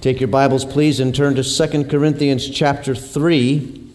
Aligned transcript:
Take 0.00 0.20
your 0.20 0.28
Bibles, 0.28 0.64
please, 0.64 1.00
and 1.00 1.12
turn 1.12 1.34
to 1.34 1.42
2 1.42 1.84
Corinthians 1.86 2.48
chapter 2.48 2.94
3. 2.94 3.90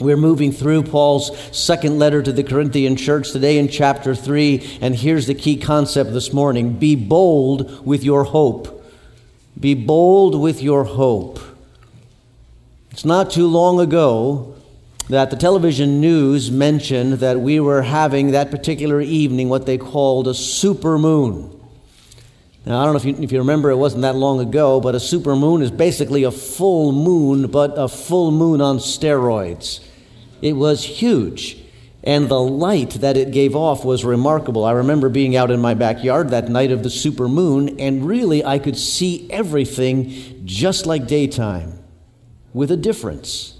We're 0.00 0.16
moving 0.16 0.50
through 0.50 0.82
Paul's 0.82 1.30
second 1.56 2.00
letter 2.00 2.20
to 2.20 2.32
the 2.32 2.42
Corinthian 2.42 2.96
church 2.96 3.30
today 3.30 3.58
in 3.58 3.68
chapter 3.68 4.16
3, 4.16 4.78
and 4.80 4.96
here's 4.96 5.28
the 5.28 5.36
key 5.36 5.56
concept 5.58 6.12
this 6.12 6.32
morning 6.32 6.72
Be 6.72 6.96
bold 6.96 7.86
with 7.86 8.02
your 8.02 8.24
hope. 8.24 8.84
Be 9.58 9.74
bold 9.74 10.40
with 10.40 10.60
your 10.60 10.82
hope. 10.82 11.38
It's 12.90 13.04
not 13.04 13.30
too 13.30 13.46
long 13.46 13.78
ago 13.78 14.56
that 15.08 15.30
the 15.30 15.36
television 15.36 16.00
news 16.00 16.50
mentioned 16.50 17.14
that 17.14 17.38
we 17.38 17.60
were 17.60 17.82
having 17.82 18.32
that 18.32 18.50
particular 18.50 19.00
evening 19.00 19.48
what 19.48 19.66
they 19.66 19.78
called 19.78 20.26
a 20.26 20.34
super 20.34 20.98
moon. 20.98 21.61
Now, 22.64 22.80
I 22.80 22.84
don't 22.84 22.94
know 22.94 22.98
if 22.98 23.04
you, 23.04 23.24
if 23.24 23.32
you 23.32 23.38
remember, 23.38 23.70
it 23.70 23.76
wasn't 23.76 24.02
that 24.02 24.14
long 24.14 24.38
ago, 24.38 24.80
but 24.80 24.94
a 24.94 25.00
super 25.00 25.34
moon 25.34 25.62
is 25.62 25.70
basically 25.72 26.22
a 26.22 26.30
full 26.30 26.92
moon, 26.92 27.48
but 27.48 27.74
a 27.76 27.88
full 27.88 28.30
moon 28.30 28.60
on 28.60 28.78
steroids. 28.78 29.80
It 30.40 30.52
was 30.52 30.84
huge. 30.84 31.58
And 32.04 32.28
the 32.28 32.40
light 32.40 32.90
that 32.90 33.16
it 33.16 33.32
gave 33.32 33.56
off 33.56 33.84
was 33.84 34.04
remarkable. 34.04 34.64
I 34.64 34.72
remember 34.72 35.08
being 35.08 35.36
out 35.36 35.50
in 35.50 35.60
my 35.60 35.74
backyard 35.74 36.30
that 36.30 36.48
night 36.48 36.72
of 36.72 36.82
the 36.82 36.90
super 36.90 37.28
moon, 37.28 37.80
and 37.80 38.06
really 38.06 38.44
I 38.44 38.58
could 38.58 38.76
see 38.76 39.28
everything 39.30 40.42
just 40.44 40.86
like 40.86 41.06
daytime, 41.06 41.78
with 42.52 42.70
a 42.70 42.76
difference. 42.76 43.58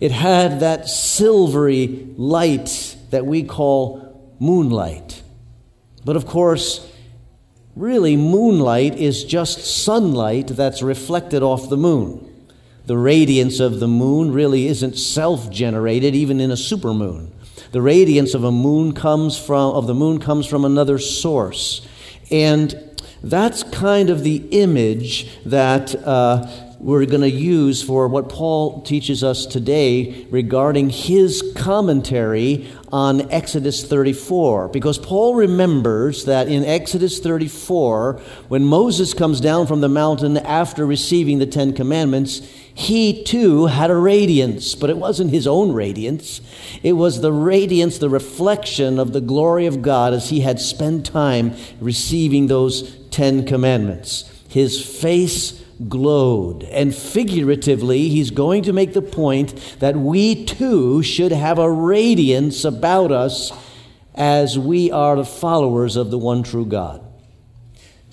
It 0.00 0.12
had 0.12 0.60
that 0.60 0.88
silvery 0.88 2.08
light 2.16 2.96
that 3.10 3.24
we 3.24 3.42
call 3.42 4.34
moonlight. 4.38 5.22
But 6.04 6.16
of 6.16 6.26
course, 6.26 6.90
Really, 7.76 8.16
moonlight 8.16 8.94
is 8.96 9.24
just 9.24 9.64
sunlight 9.84 10.48
that's 10.48 10.82
reflected 10.82 11.42
off 11.42 11.68
the 11.68 11.76
moon. 11.76 12.30
The 12.86 12.96
radiance 12.96 13.60
of 13.60 13.80
the 13.80 13.88
moon 13.88 14.32
really 14.32 14.68
isn't 14.68 14.96
self 14.96 15.50
generated, 15.50 16.14
even 16.14 16.40
in 16.40 16.50
a 16.50 16.54
supermoon. 16.54 17.30
The 17.72 17.82
radiance 17.82 18.34
of 18.34 18.44
a 18.44 18.52
moon 18.52 18.92
comes 18.92 19.36
from, 19.38 19.74
of 19.74 19.86
the 19.88 19.94
moon 19.94 20.20
comes 20.20 20.46
from 20.46 20.64
another 20.64 20.98
source. 20.98 21.86
And 22.30 22.94
that's 23.22 23.62
kind 23.64 24.10
of 24.10 24.22
the 24.22 24.36
image 24.50 25.28
that 25.44 25.94
uh, 26.04 26.46
we're 26.78 27.06
going 27.06 27.20
to 27.20 27.30
use 27.30 27.82
for 27.82 28.08
what 28.08 28.28
Paul 28.28 28.82
teaches 28.82 29.24
us 29.24 29.46
today 29.46 30.26
regarding 30.30 30.90
his 30.90 31.52
commentary 31.56 32.70
on 32.92 33.30
Exodus 33.30 33.84
34. 33.86 34.68
Because 34.68 34.98
Paul 34.98 35.34
remembers 35.34 36.24
that 36.24 36.48
in 36.48 36.64
Exodus 36.64 37.18
34, 37.20 38.20
when 38.48 38.64
Moses 38.64 39.14
comes 39.14 39.40
down 39.40 39.66
from 39.66 39.80
the 39.80 39.88
mountain 39.88 40.36
after 40.36 40.84
receiving 40.84 41.38
the 41.38 41.46
Ten 41.46 41.72
Commandments, 41.72 42.40
he 42.74 43.22
too 43.22 43.66
had 43.66 43.90
a 43.90 43.96
radiance, 43.96 44.74
but 44.74 44.90
it 44.90 44.98
wasn't 44.98 45.30
his 45.30 45.46
own 45.46 45.72
radiance. 45.72 46.40
It 46.82 46.94
was 46.94 47.20
the 47.20 47.32
radiance, 47.32 47.98
the 47.98 48.10
reflection 48.10 48.98
of 48.98 49.12
the 49.12 49.20
glory 49.20 49.66
of 49.66 49.80
God 49.80 50.12
as 50.12 50.30
he 50.30 50.40
had 50.40 50.60
spent 50.60 51.06
time 51.06 51.54
receiving 51.80 52.48
those 52.48 52.96
Ten 53.10 53.46
Commandments. 53.46 54.30
His 54.54 54.80
face 54.80 55.60
glowed. 55.88 56.62
And 56.62 56.94
figuratively, 56.94 58.08
he's 58.08 58.30
going 58.30 58.62
to 58.62 58.72
make 58.72 58.92
the 58.92 59.02
point 59.02 59.52
that 59.80 59.96
we 59.96 60.44
too 60.44 61.02
should 61.02 61.32
have 61.32 61.58
a 61.58 61.68
radiance 61.68 62.64
about 62.64 63.10
us 63.10 63.50
as 64.14 64.56
we 64.56 64.92
are 64.92 65.16
the 65.16 65.24
followers 65.24 65.96
of 65.96 66.12
the 66.12 66.18
one 66.20 66.44
true 66.44 66.66
God. 66.66 67.03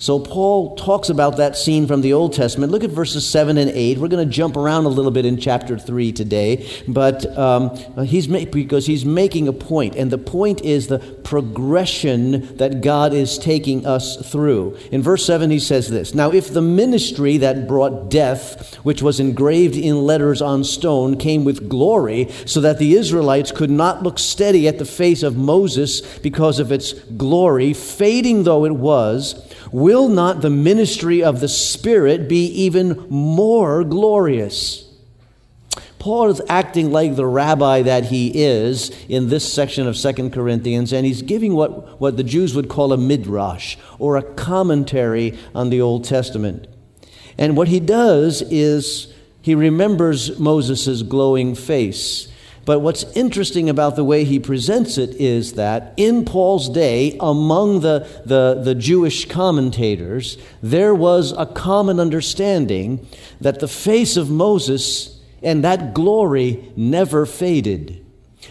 So 0.02 0.18
Paul 0.18 0.74
talks 0.74 1.10
about 1.10 1.36
that 1.36 1.56
scene 1.56 1.86
from 1.86 2.00
the 2.00 2.12
Old 2.12 2.32
Testament. 2.32 2.72
Look 2.72 2.82
at 2.82 2.90
verses 2.90 3.24
7 3.24 3.56
and 3.56 3.70
8. 3.70 3.98
We're 3.98 4.08
going 4.08 4.28
to 4.28 4.34
jump 4.34 4.56
around 4.56 4.84
a 4.84 4.88
little 4.88 5.12
bit 5.12 5.24
in 5.24 5.38
chapter 5.38 5.78
3 5.78 6.10
today, 6.10 6.68
but 6.88 7.38
um, 7.38 7.76
he's 8.04 8.26
ma- 8.26 8.44
because 8.50 8.84
he's 8.84 9.04
making 9.04 9.46
a 9.46 9.52
point, 9.52 9.94
and 9.94 10.10
the 10.10 10.18
point 10.18 10.60
is 10.62 10.88
the 10.88 10.98
progression 10.98 12.56
that 12.56 12.80
God 12.80 13.14
is 13.14 13.38
taking 13.38 13.86
us 13.86 14.28
through. 14.28 14.76
In 14.90 15.02
verse 15.02 15.24
7, 15.24 15.52
he 15.52 15.60
says 15.60 15.88
this 15.88 16.16
Now, 16.16 16.32
if 16.32 16.52
the 16.52 16.60
ministry 16.60 17.36
that 17.36 17.68
brought 17.68 18.10
death, 18.10 18.74
which 18.78 19.02
was 19.02 19.20
engraved 19.20 19.76
in 19.76 20.04
letters 20.04 20.42
on 20.42 20.64
stone, 20.64 21.16
came 21.16 21.44
with 21.44 21.68
glory, 21.68 22.28
so 22.44 22.60
that 22.60 22.80
the 22.80 22.94
Israelites 22.94 23.52
could 23.52 23.70
not 23.70 24.02
look 24.02 24.18
steady 24.18 24.66
at 24.66 24.80
the 24.80 24.84
face 24.84 25.22
of 25.22 25.36
Moses 25.36 26.00
because 26.18 26.58
of 26.58 26.72
its 26.72 26.92
glory, 26.92 27.72
fading 27.72 28.42
though 28.42 28.64
it 28.64 28.74
was, 28.74 29.51
will 29.72 30.08
not 30.08 30.42
the 30.42 30.50
ministry 30.50 31.22
of 31.22 31.40
the 31.40 31.48
Spirit 31.48 32.28
be 32.28 32.46
even 32.46 33.06
more 33.08 33.82
glorious? 33.82 34.88
Paul 35.98 36.30
is 36.30 36.42
acting 36.48 36.90
like 36.90 37.14
the 37.14 37.26
rabbi 37.26 37.82
that 37.82 38.06
he 38.06 38.42
is 38.42 38.90
in 39.08 39.28
this 39.28 39.50
section 39.50 39.86
of 39.86 39.96
Second 39.96 40.32
Corinthians, 40.32 40.92
and 40.92 41.06
he's 41.06 41.22
giving 41.22 41.54
what, 41.54 42.00
what 42.00 42.16
the 42.16 42.24
Jews 42.24 42.56
would 42.56 42.68
call 42.68 42.92
a 42.92 42.96
midrash, 42.96 43.76
or 44.00 44.16
a 44.16 44.22
commentary 44.34 45.38
on 45.54 45.70
the 45.70 45.80
Old 45.80 46.04
Testament. 46.04 46.66
And 47.38 47.56
what 47.56 47.68
he 47.68 47.78
does 47.78 48.42
is 48.42 49.14
he 49.42 49.54
remembers 49.54 50.40
Moses' 50.40 51.02
glowing 51.02 51.54
face. 51.54 52.31
But 52.64 52.80
what's 52.80 53.04
interesting 53.16 53.68
about 53.68 53.96
the 53.96 54.04
way 54.04 54.24
he 54.24 54.38
presents 54.38 54.96
it 54.96 55.10
is 55.16 55.54
that 55.54 55.94
in 55.96 56.24
Paul's 56.24 56.68
day, 56.68 57.16
among 57.18 57.80
the, 57.80 58.06
the, 58.24 58.60
the, 58.62 58.74
Jewish 58.74 59.24
commentators, 59.24 60.38
there 60.62 60.94
was 60.94 61.32
a 61.32 61.46
common 61.46 61.98
understanding 61.98 63.06
that 63.40 63.58
the 63.58 63.68
face 63.68 64.16
of 64.16 64.30
Moses 64.30 65.20
and 65.42 65.64
that 65.64 65.92
glory 65.92 66.72
never 66.76 67.26
faded. 67.26 67.98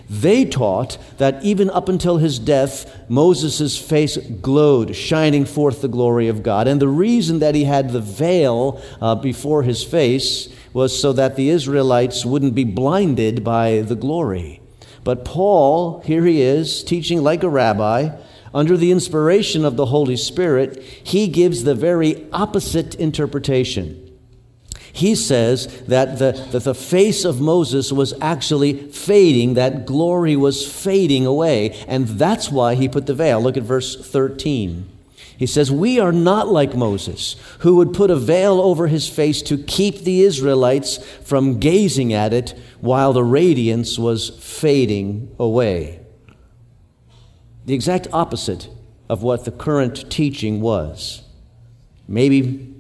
They 0.10 0.44
taught 0.44 0.98
that 1.18 1.42
even 1.44 1.70
up 1.70 1.88
until 1.88 2.18
his 2.18 2.38
death, 2.38 3.10
Moses' 3.10 3.78
face 3.78 4.18
glowed, 4.18 4.96
shining 4.96 5.46
forth 5.46 5.82
the 5.82 5.88
glory 5.88 6.28
of 6.28 6.44
God. 6.44 6.68
And 6.68 6.82
the 6.82 6.88
reason 6.88 7.40
that 7.40 7.56
he 7.56 7.64
had 7.64 7.92
the 7.92 8.02
veil 8.02 8.82
uh, 9.02 9.16
before 9.16 9.64
his 9.64 9.84
face 9.84 10.50
was 10.74 11.00
so 11.00 11.14
that 11.14 11.36
the 11.36 11.50
Israelites 11.50 12.26
wouldn't 12.26 12.56
be 12.56 12.64
blinded 12.64 13.44
by 13.44 13.82
the 13.82 13.96
glory. 13.96 14.62
But 15.04 15.26
Paul, 15.26 16.02
here 16.02 16.26
he 16.26 16.42
is, 16.42 16.84
teaching 16.84 17.24
like 17.24 17.44
a 17.44 17.50
rabbi, 17.50 18.10
under 18.54 18.78
the 18.78 18.92
inspiration 18.92 19.64
of 19.66 19.78
the 19.78 19.88
Holy 19.88 20.18
Spirit, 20.18 20.82
he 20.82 21.28
gives 21.28 21.64
the 21.64 21.76
very 21.76 22.28
opposite 22.32 22.96
interpretation. 22.96 23.98
He 24.94 25.16
says 25.16 25.84
that 25.84 26.20
the, 26.20 26.34
that 26.52 26.64
the 26.64 26.76
face 26.76 27.24
of 27.24 27.40
Moses 27.40 27.92
was 27.92 28.14
actually 28.20 28.74
fading, 28.92 29.54
that 29.54 29.86
glory 29.86 30.36
was 30.36 30.70
fading 30.70 31.26
away, 31.26 31.72
and 31.88 32.08
that's 32.08 32.52
why 32.52 32.76
he 32.76 32.90
put 32.90 33.06
the 33.06 33.14
veil. 33.14 33.42
Look 33.42 33.56
at 33.56 33.64
verse 33.64 33.96
13. 33.96 34.91
He 35.42 35.48
says, 35.48 35.72
We 35.72 36.00
are 36.00 36.12
not 36.12 36.50
like 36.50 36.76
Moses, 36.76 37.36
who 37.62 37.78
would 37.78 37.96
put 37.96 38.12
a 38.12 38.16
veil 38.16 38.62
over 38.62 38.86
his 38.86 39.10
face 39.10 39.42
to 39.42 39.58
keep 39.58 40.02
the 40.02 40.22
Israelites 40.22 41.04
from 41.24 41.60
gazing 41.60 42.14
at 42.14 42.32
it 42.32 42.54
while 42.80 43.12
the 43.12 43.24
radiance 43.24 43.98
was 43.98 44.30
fading 44.30 45.36
away. 45.40 46.00
The 47.66 47.74
exact 47.74 48.08
opposite 48.14 48.70
of 49.10 49.24
what 49.24 49.46
the 49.46 49.52
current 49.52 50.12
teaching 50.12 50.62
was. 50.62 51.24
Maybe 52.08 52.76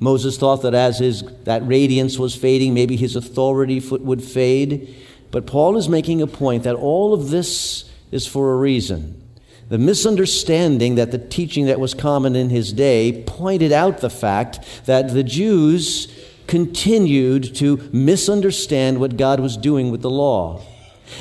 Moses 0.00 0.36
thought 0.36 0.62
that 0.62 0.74
as 0.74 0.98
his, 0.98 1.22
that 1.44 1.64
radiance 1.64 2.18
was 2.18 2.34
fading, 2.34 2.74
maybe 2.74 2.96
his 2.96 3.14
authority 3.14 3.78
would 3.88 4.24
fade. 4.24 4.96
But 5.30 5.46
Paul 5.46 5.76
is 5.76 5.88
making 5.88 6.22
a 6.22 6.26
point 6.26 6.64
that 6.64 6.74
all 6.74 7.14
of 7.14 7.30
this 7.30 7.88
is 8.10 8.26
for 8.26 8.52
a 8.52 8.56
reason. 8.56 9.29
The 9.70 9.78
misunderstanding 9.78 10.96
that 10.96 11.12
the 11.12 11.18
teaching 11.18 11.66
that 11.66 11.78
was 11.78 11.94
common 11.94 12.34
in 12.34 12.50
his 12.50 12.72
day 12.72 13.22
pointed 13.24 13.70
out 13.70 13.98
the 13.98 14.10
fact 14.10 14.58
that 14.86 15.14
the 15.14 15.22
Jews 15.22 16.12
continued 16.48 17.54
to 17.54 17.88
misunderstand 17.92 18.98
what 18.98 19.16
God 19.16 19.38
was 19.38 19.56
doing 19.56 19.92
with 19.92 20.02
the 20.02 20.10
law. 20.10 20.60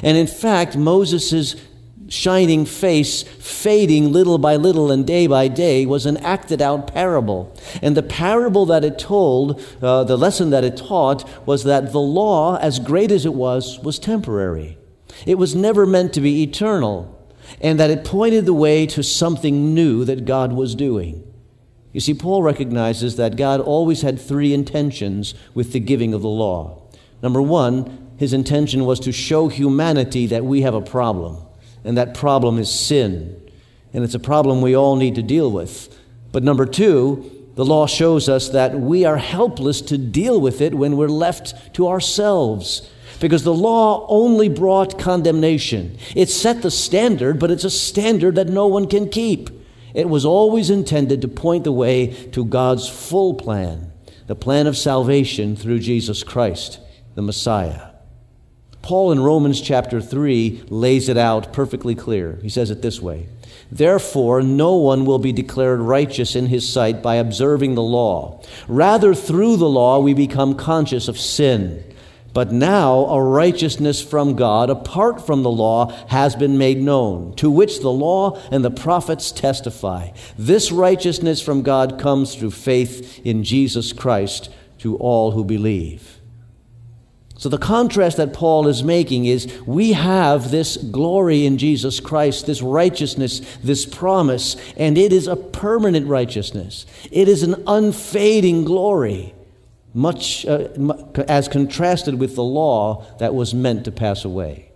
And 0.01 0.18
in 0.18 0.25
fact, 0.25 0.75
Moses' 0.75 1.56
shining 2.07 2.66
face 2.66 3.22
fading 3.22 4.12
little 4.12 4.40
by 4.40 4.56
little 4.56 4.92
and 4.92 5.06
day 5.06 5.28
by 5.28 5.48
day 5.48 5.86
was 5.86 6.07
an 6.07 6.18
acted 6.18 6.60
out 6.60 6.92
parable. 6.92 7.56
And 7.84 7.95
the 7.95 8.02
parable 8.02 8.66
that 8.66 8.84
it 8.84 8.98
told, 8.98 9.63
uh, 9.80 10.06
the 10.06 10.18
lesson 10.18 10.50
that 10.50 10.63
it 10.63 10.75
taught, 10.75 11.30
was 11.45 11.66
that 11.66 11.92
the 11.92 12.00
law, 12.00 12.57
as 12.57 12.80
great 12.80 13.12
as 13.12 13.28
it 13.28 13.36
was, 13.36 13.80
was 13.81 14.00
temporary. 14.00 14.80
It 15.28 15.36
was 15.36 15.54
never 15.54 15.86
meant 15.86 16.13
to 16.13 16.22
be 16.22 16.42
eternal. 16.42 17.19
And 17.62 17.80
that 17.80 17.90
it 17.90 18.06
pointed 18.06 18.46
the 18.46 18.54
way 18.54 18.86
to 18.88 19.04
something 19.04 19.74
new 19.74 20.06
that 20.06 20.26
God 20.26 20.54
was 20.54 20.76
doing. 20.76 21.26
You 21.92 22.00
see, 22.00 22.14
Paul 22.14 22.44
recognizes 22.44 23.16
that 23.16 23.36
God 23.36 23.60
always 23.60 24.02
had 24.02 24.20
three 24.20 24.54
intentions 24.54 25.34
with 25.54 25.74
the 25.74 25.80
giving 25.80 26.14
of 26.14 26.22
the 26.22 26.30
law. 26.30 26.84
Number 27.22 27.42
one, 27.42 28.12
his 28.18 28.34
intention 28.34 28.86
was 28.86 29.00
to 29.02 29.12
show 29.12 29.48
humanity 29.48 30.28
that 30.28 30.46
we 30.46 30.62
have 30.62 30.76
a 30.76 30.82
problem, 30.82 31.38
and 31.84 31.98
that 31.98 32.14
problem 32.14 32.60
is 32.60 32.70
sin. 32.70 33.42
And 33.94 34.04
it's 34.04 34.14
a 34.14 34.20
problem 34.20 34.62
we 34.62 34.76
all 34.76 34.96
need 34.96 35.16
to 35.16 35.24
deal 35.24 35.52
with. 35.52 35.98
But 36.32 36.44
number 36.44 36.66
two, 36.66 37.50
the 37.56 37.66
law 37.66 37.88
shows 37.88 38.30
us 38.30 38.50
that 38.50 38.80
we 38.80 39.04
are 39.04 39.18
helpless 39.18 39.82
to 39.82 39.98
deal 39.98 40.40
with 40.40 40.62
it 40.62 40.76
when 40.76 40.96
we're 40.96 41.08
left 41.08 41.74
to 41.74 41.88
ourselves. 41.88 42.90
Because 43.19 43.44
the 43.44 43.54
law 43.54 44.06
only 44.07 44.50
brought 44.50 45.00
condemnation. 45.00 45.98
It 46.16 46.30
set 46.30 46.62
the 46.62 46.71
standard, 46.71 47.39
but 47.39 47.51
it's 47.51 47.63
a 47.63 47.69
standard 47.69 48.36
that 48.36 48.48
no 48.48 48.68
one 48.68 48.88
can 48.88 49.10
keep. 49.10 49.50
It 49.94 50.07
was 50.07 50.25
always 50.25 50.69
intended 50.69 51.21
to 51.21 51.27
point 51.27 51.63
the 51.63 51.71
way 51.71 52.07
to 52.31 52.45
God's 52.45 52.88
full 52.88 53.33
plan, 53.33 53.92
the 54.27 54.36
plan 54.36 54.68
of 54.68 54.77
salvation 54.77 55.56
through 55.56 55.80
Jesus 55.80 56.24
Christ, 56.24 56.80
the 57.16 57.21
Messiah. 57.21 57.89
Paul 58.81 59.12
in 59.12 59.19
Romans 59.19 59.60
chapter 59.60 60.00
3 60.00 60.66
lays 60.69 61.10
it 61.10 61.18
out 61.18 61.51
perfectly 61.51 61.95
clear. 61.95 62.39
He 62.42 62.50
says 62.50 62.71
it 62.71 62.81
this 62.81 63.01
way 63.01 63.27
Therefore, 63.71 64.42
no 64.42 64.75
one 64.75 65.06
will 65.06 65.19
be 65.19 65.31
declared 65.31 65.80
righteous 65.80 66.36
in 66.36 66.48
his 66.48 66.68
sight 66.68 67.04
by 67.04 67.16
observing 67.16 67.75
the 67.75 67.83
law. 67.83 68.42
Rather, 68.68 69.13
through 69.13 69.57
the 69.57 69.69
law, 69.69 70.00
we 70.00 70.13
become 70.13 70.56
conscious 70.56 71.07
of 71.07 71.19
sin. 71.19 71.83
But 72.34 72.52
now 72.52 73.06
a 73.06 73.22
righteousness 73.22 74.02
from 74.02 74.36
God, 74.36 74.70
apart 74.70 75.26
from 75.26 75.44
the 75.44 75.52
law, 75.52 75.92
has 76.08 76.36
been 76.36 76.58
made 76.58 76.80
known, 76.80 77.36
to 77.38 77.50
which 77.50 77.80
the 77.80 77.92
law 77.92 78.40
and 78.52 78.64
the 78.64 78.72
prophets 78.72 79.31
testify. 79.31 80.12
This 80.38 80.72
righteousness 80.72 81.42
from 81.42 81.64
God 81.64 82.00
comes 82.00 82.36
through 82.36 82.52
faith 82.52 83.26
in 83.26 83.44
Jesus 83.44 83.94
Christ 83.94 84.52
to 84.80 84.96
all 84.98 85.31
who 85.31 85.44
believe. 85.44 86.20
So, 87.40 87.48
the 87.48 87.58
contrast 87.58 88.18
that 88.18 88.34
Paul 88.34 88.68
is 88.68 88.84
making 88.84 89.24
is 89.24 89.48
we 89.66 89.94
have 89.94 90.52
this 90.52 90.76
glory 90.76 91.46
in 91.46 91.58
Jesus 91.58 92.02
Christ, 92.02 92.46
this 92.46 92.62
righteousness, 92.62 93.40
this 93.64 93.86
promise, 93.86 94.58
and 94.76 94.98
it 94.98 95.14
is 95.14 95.26
a 95.26 95.38
permanent 95.38 96.08
righteousness. 96.08 96.86
It 97.12 97.30
is 97.30 97.42
an 97.44 97.64
unfading 97.66 98.66
glory 98.66 99.34
much 99.94 100.46
uh, 100.46 100.68
as 101.28 101.48
contrasted 101.48 102.20
with 102.20 102.36
the 102.36 102.44
law 102.44 103.06
that 103.18 103.34
was 103.34 103.54
meant 103.54 103.86
to 103.86 103.92
pass 103.92 104.24
away. 104.24 104.72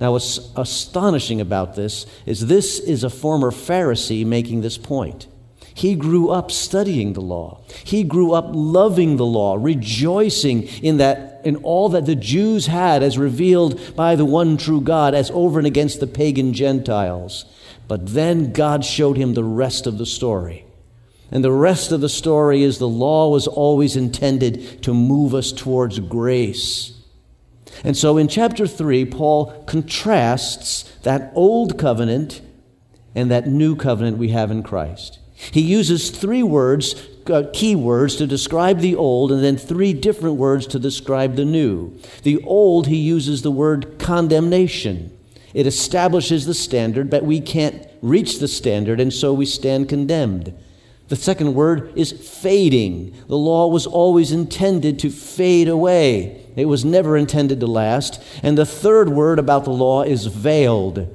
Now, 0.00 0.12
what's 0.12 0.50
astonishing 0.56 1.40
about 1.40 1.74
this 1.74 2.06
is 2.24 2.46
this 2.46 2.78
is 2.78 3.02
a 3.02 3.10
former 3.10 3.50
Pharisee 3.50 4.24
making 4.24 4.60
this 4.60 4.78
point. 4.78 5.26
He 5.74 5.94
grew 5.94 6.30
up 6.30 6.50
studying 6.50 7.12
the 7.12 7.20
law. 7.20 7.60
He 7.84 8.02
grew 8.02 8.32
up 8.32 8.46
loving 8.48 9.16
the 9.16 9.26
law, 9.26 9.56
rejoicing 9.58 10.64
in 10.82 10.96
that 10.96 11.40
in 11.44 11.56
all 11.56 11.88
that 11.90 12.04
the 12.04 12.16
Jews 12.16 12.66
had 12.66 13.02
as 13.02 13.16
revealed 13.16 13.94
by 13.94 14.16
the 14.16 14.24
one 14.24 14.56
true 14.56 14.80
God 14.80 15.14
as 15.14 15.30
over 15.30 15.58
and 15.60 15.66
against 15.66 16.00
the 16.00 16.08
pagan 16.08 16.52
Gentiles. 16.52 17.44
But 17.86 18.08
then 18.08 18.52
God 18.52 18.84
showed 18.84 19.16
him 19.16 19.34
the 19.34 19.44
rest 19.44 19.86
of 19.86 19.98
the 19.98 20.06
story. 20.06 20.64
And 21.30 21.44
the 21.44 21.52
rest 21.52 21.92
of 21.92 22.00
the 22.00 22.08
story 22.08 22.62
is 22.62 22.78
the 22.78 22.88
law 22.88 23.28
was 23.28 23.46
always 23.46 23.96
intended 23.96 24.82
to 24.82 24.94
move 24.94 25.34
us 25.34 25.52
towards 25.52 26.00
grace. 26.00 26.94
And 27.84 27.96
so 27.96 28.16
in 28.16 28.28
chapter 28.28 28.66
3, 28.66 29.04
Paul 29.04 29.64
contrasts 29.66 30.90
that 31.02 31.30
old 31.34 31.78
covenant 31.78 32.40
and 33.14 33.30
that 33.30 33.46
new 33.46 33.76
covenant 33.76 34.18
we 34.18 34.30
have 34.30 34.50
in 34.50 34.62
Christ. 34.62 35.18
He 35.34 35.60
uses 35.60 36.10
three 36.10 36.42
words, 36.42 37.06
uh, 37.26 37.44
key 37.52 37.76
words, 37.76 38.16
to 38.16 38.26
describe 38.26 38.80
the 38.80 38.96
old, 38.96 39.30
and 39.30 39.44
then 39.44 39.56
three 39.56 39.92
different 39.92 40.36
words 40.36 40.66
to 40.68 40.78
describe 40.78 41.36
the 41.36 41.44
new. 41.44 41.96
The 42.24 42.42
old, 42.42 42.88
he 42.88 42.96
uses 42.96 43.42
the 43.42 43.50
word 43.50 43.98
condemnation. 43.98 45.16
It 45.54 45.66
establishes 45.66 46.46
the 46.46 46.54
standard, 46.54 47.08
but 47.08 47.24
we 47.24 47.40
can't 47.40 47.86
reach 48.02 48.40
the 48.40 48.48
standard, 48.48 48.98
and 48.98 49.12
so 49.12 49.32
we 49.32 49.46
stand 49.46 49.88
condemned. 49.88 50.52
The 51.08 51.16
second 51.16 51.54
word 51.54 51.92
is 51.96 52.12
fading. 52.12 53.14
The 53.28 53.36
law 53.36 53.68
was 53.68 53.86
always 53.86 54.30
intended 54.30 54.98
to 55.00 55.10
fade 55.10 55.68
away, 55.68 56.44
it 56.54 56.66
was 56.66 56.84
never 56.84 57.16
intended 57.16 57.60
to 57.60 57.66
last. 57.66 58.22
And 58.42 58.58
the 58.58 58.66
third 58.66 59.08
word 59.08 59.38
about 59.38 59.64
the 59.64 59.70
law 59.70 60.02
is 60.02 60.26
veiled. 60.26 61.14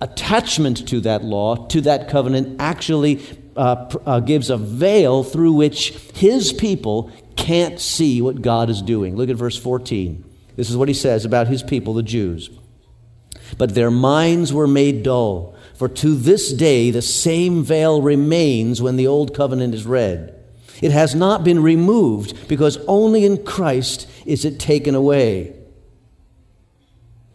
Attachment 0.00 0.86
to 0.88 1.00
that 1.00 1.24
law, 1.24 1.66
to 1.68 1.80
that 1.82 2.08
covenant, 2.08 2.60
actually 2.60 3.20
uh, 3.56 3.90
uh, 4.06 4.20
gives 4.20 4.50
a 4.50 4.56
veil 4.56 5.24
through 5.24 5.52
which 5.52 5.90
his 6.14 6.52
people 6.52 7.10
can't 7.36 7.80
see 7.80 8.22
what 8.22 8.42
God 8.42 8.70
is 8.70 8.80
doing. 8.80 9.16
Look 9.16 9.28
at 9.28 9.36
verse 9.36 9.56
14. 9.56 10.24
This 10.56 10.70
is 10.70 10.76
what 10.76 10.88
he 10.88 10.94
says 10.94 11.24
about 11.24 11.48
his 11.48 11.62
people, 11.62 11.94
the 11.94 12.02
Jews. 12.02 12.50
But 13.58 13.74
their 13.74 13.90
minds 13.90 14.52
were 14.52 14.68
made 14.68 15.02
dull 15.02 15.53
for 15.74 15.88
to 15.88 16.14
this 16.14 16.52
day, 16.52 16.90
the 16.90 17.02
same 17.02 17.64
veil 17.64 18.00
remains 18.00 18.80
when 18.80 18.96
the 18.96 19.06
Old 19.06 19.34
Covenant 19.34 19.74
is 19.74 19.86
read. 19.86 20.34
It 20.80 20.92
has 20.92 21.14
not 21.14 21.44
been 21.44 21.62
removed 21.62 22.48
because 22.48 22.78
only 22.86 23.24
in 23.24 23.44
Christ 23.44 24.08
is 24.24 24.44
it 24.44 24.60
taken 24.60 24.94
away. 24.94 25.56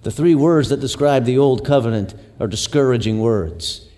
The 0.04 0.12
three 0.12 0.36
words 0.36 0.70
that 0.70 0.80
describe 0.80 1.25
the 1.25 1.38
Old 1.38 1.66
Covenant 1.66 2.16
are 2.40 2.48
discouraging 2.48 3.20
words. 3.20 3.88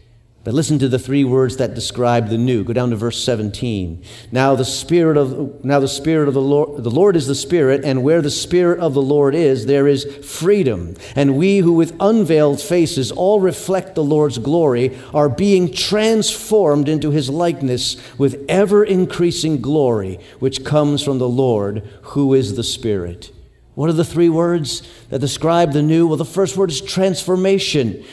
But 0.43 0.55
listen 0.55 0.79
to 0.79 0.87
the 0.87 0.97
three 0.97 1.23
words 1.23 1.57
that 1.57 1.75
describe 1.75 2.29
the 2.29 2.37
new. 2.37 2.63
Go 2.63 2.73
down 2.73 2.89
to 2.89 2.95
verse 2.95 3.23
17. 3.23 4.03
Now 4.31 4.55
the 4.55 4.65
spirit 4.65 5.15
of 5.15 5.63
now 5.63 5.79
the 5.79 5.87
spirit 5.87 6.27
of 6.27 6.33
the 6.33 6.41
Lord 6.41 6.83
the 6.83 6.89
Lord 6.89 7.15
is 7.15 7.27
the 7.27 7.35
spirit 7.35 7.85
and 7.85 8.01
where 8.01 8.23
the 8.23 8.31
spirit 8.31 8.79
of 8.79 8.95
the 8.95 9.03
Lord 9.03 9.35
is 9.35 9.67
there 9.67 9.87
is 9.87 10.03
freedom. 10.25 10.95
And 11.15 11.37
we 11.37 11.59
who 11.59 11.73
with 11.73 11.95
unveiled 11.99 12.59
faces 12.59 13.11
all 13.11 13.39
reflect 13.39 13.93
the 13.93 14.03
Lord's 14.03 14.39
glory 14.39 14.97
are 15.13 15.29
being 15.29 15.71
transformed 15.71 16.89
into 16.89 17.11
his 17.11 17.29
likeness 17.29 17.97
with 18.17 18.43
ever 18.49 18.83
increasing 18.83 19.61
glory 19.61 20.19
which 20.39 20.65
comes 20.65 21.03
from 21.03 21.19
the 21.19 21.29
Lord 21.29 21.87
who 22.01 22.33
is 22.33 22.55
the 22.55 22.63
spirit. 22.63 23.31
What 23.73 23.89
are 23.89 23.93
the 23.93 24.03
three 24.03 24.29
words 24.29 24.83
that 25.09 25.19
describe 25.19 25.71
the 25.71 25.81
new? 25.81 26.05
Well, 26.05 26.17
the 26.17 26.25
first 26.25 26.57
word 26.57 26.71
is 26.71 26.81
transformation. 26.81 28.03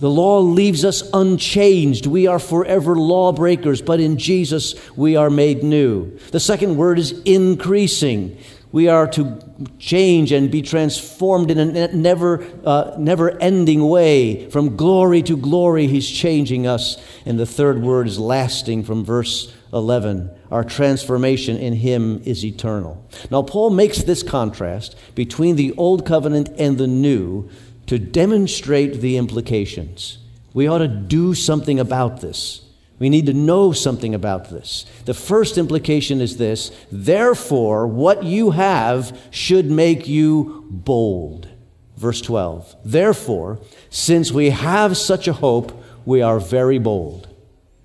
The 0.00 0.10
law 0.10 0.40
leaves 0.40 0.84
us 0.84 1.08
unchanged. 1.12 2.06
We 2.06 2.26
are 2.26 2.38
forever 2.38 2.96
lawbreakers, 2.96 3.80
but 3.80 4.00
in 4.00 4.18
Jesus 4.18 4.74
we 4.96 5.16
are 5.16 5.30
made 5.30 5.62
new. 5.62 6.18
The 6.32 6.40
second 6.40 6.76
word 6.76 6.98
is 6.98 7.20
increasing. 7.24 8.38
We 8.72 8.88
are 8.88 9.06
to 9.12 9.38
change 9.78 10.32
and 10.32 10.50
be 10.50 10.60
transformed 10.60 11.52
in 11.52 11.60
a 11.60 11.94
never, 11.94 12.44
uh, 12.64 12.96
never 12.98 13.40
ending 13.40 13.88
way. 13.88 14.50
From 14.50 14.74
glory 14.74 15.22
to 15.22 15.36
glory, 15.36 15.86
He's 15.86 16.10
changing 16.10 16.66
us. 16.66 17.00
And 17.24 17.38
the 17.38 17.46
third 17.46 17.80
word 17.80 18.08
is 18.08 18.18
lasting 18.18 18.82
from 18.82 19.04
verse 19.04 19.54
11. 19.72 20.28
Our 20.50 20.64
transformation 20.64 21.56
in 21.56 21.74
Him 21.74 22.20
is 22.24 22.44
eternal. 22.44 23.08
Now, 23.30 23.42
Paul 23.42 23.70
makes 23.70 24.02
this 24.02 24.24
contrast 24.24 24.96
between 25.14 25.54
the 25.54 25.72
Old 25.76 26.04
Covenant 26.04 26.48
and 26.58 26.76
the 26.76 26.88
New 26.88 27.48
to 27.86 27.98
demonstrate 27.98 29.00
the 29.00 29.16
implications. 29.16 30.18
We 30.52 30.66
ought 30.66 30.78
to 30.78 30.88
do 30.88 31.34
something 31.34 31.80
about 31.80 32.20
this. 32.20 32.62
We 32.98 33.10
need 33.10 33.26
to 33.26 33.34
know 33.34 33.72
something 33.72 34.14
about 34.14 34.50
this. 34.50 34.86
The 35.04 35.14
first 35.14 35.58
implication 35.58 36.20
is 36.20 36.36
this 36.36 36.70
therefore, 36.92 37.86
what 37.86 38.22
you 38.22 38.52
have 38.52 39.18
should 39.30 39.66
make 39.66 40.06
you 40.06 40.64
bold. 40.70 41.48
Verse 41.96 42.20
12. 42.20 42.76
Therefore, 42.84 43.60
since 43.90 44.32
we 44.32 44.50
have 44.50 44.96
such 44.96 45.28
a 45.28 45.32
hope, 45.32 45.72
we 46.04 46.22
are 46.22 46.38
very 46.38 46.78
bold. 46.78 47.28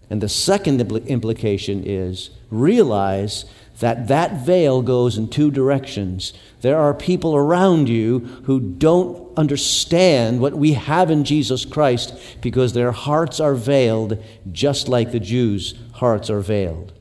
And 0.09 0.21
the 0.21 0.29
second 0.29 0.79
impl- 0.79 1.05
implication 1.07 1.83
is 1.85 2.31
realize 2.49 3.45
that 3.79 4.07
that 4.07 4.45
veil 4.45 4.81
goes 4.81 5.17
in 5.17 5.27
two 5.27 5.51
directions. 5.51 6.33
There 6.61 6.77
are 6.77 6.93
people 6.93 7.35
around 7.35 7.87
you 7.87 8.19
who 8.43 8.59
don't 8.59 9.37
understand 9.37 10.41
what 10.41 10.53
we 10.53 10.73
have 10.73 11.09
in 11.09 11.23
Jesus 11.23 11.65
Christ 11.65 12.13
because 12.41 12.73
their 12.73 12.91
hearts 12.91 13.39
are 13.39 13.55
veiled 13.55 14.21
just 14.51 14.89
like 14.89 15.11
the 15.11 15.19
Jews' 15.19 15.75
hearts 15.93 16.29
are 16.29 16.41
veiled. 16.41 16.93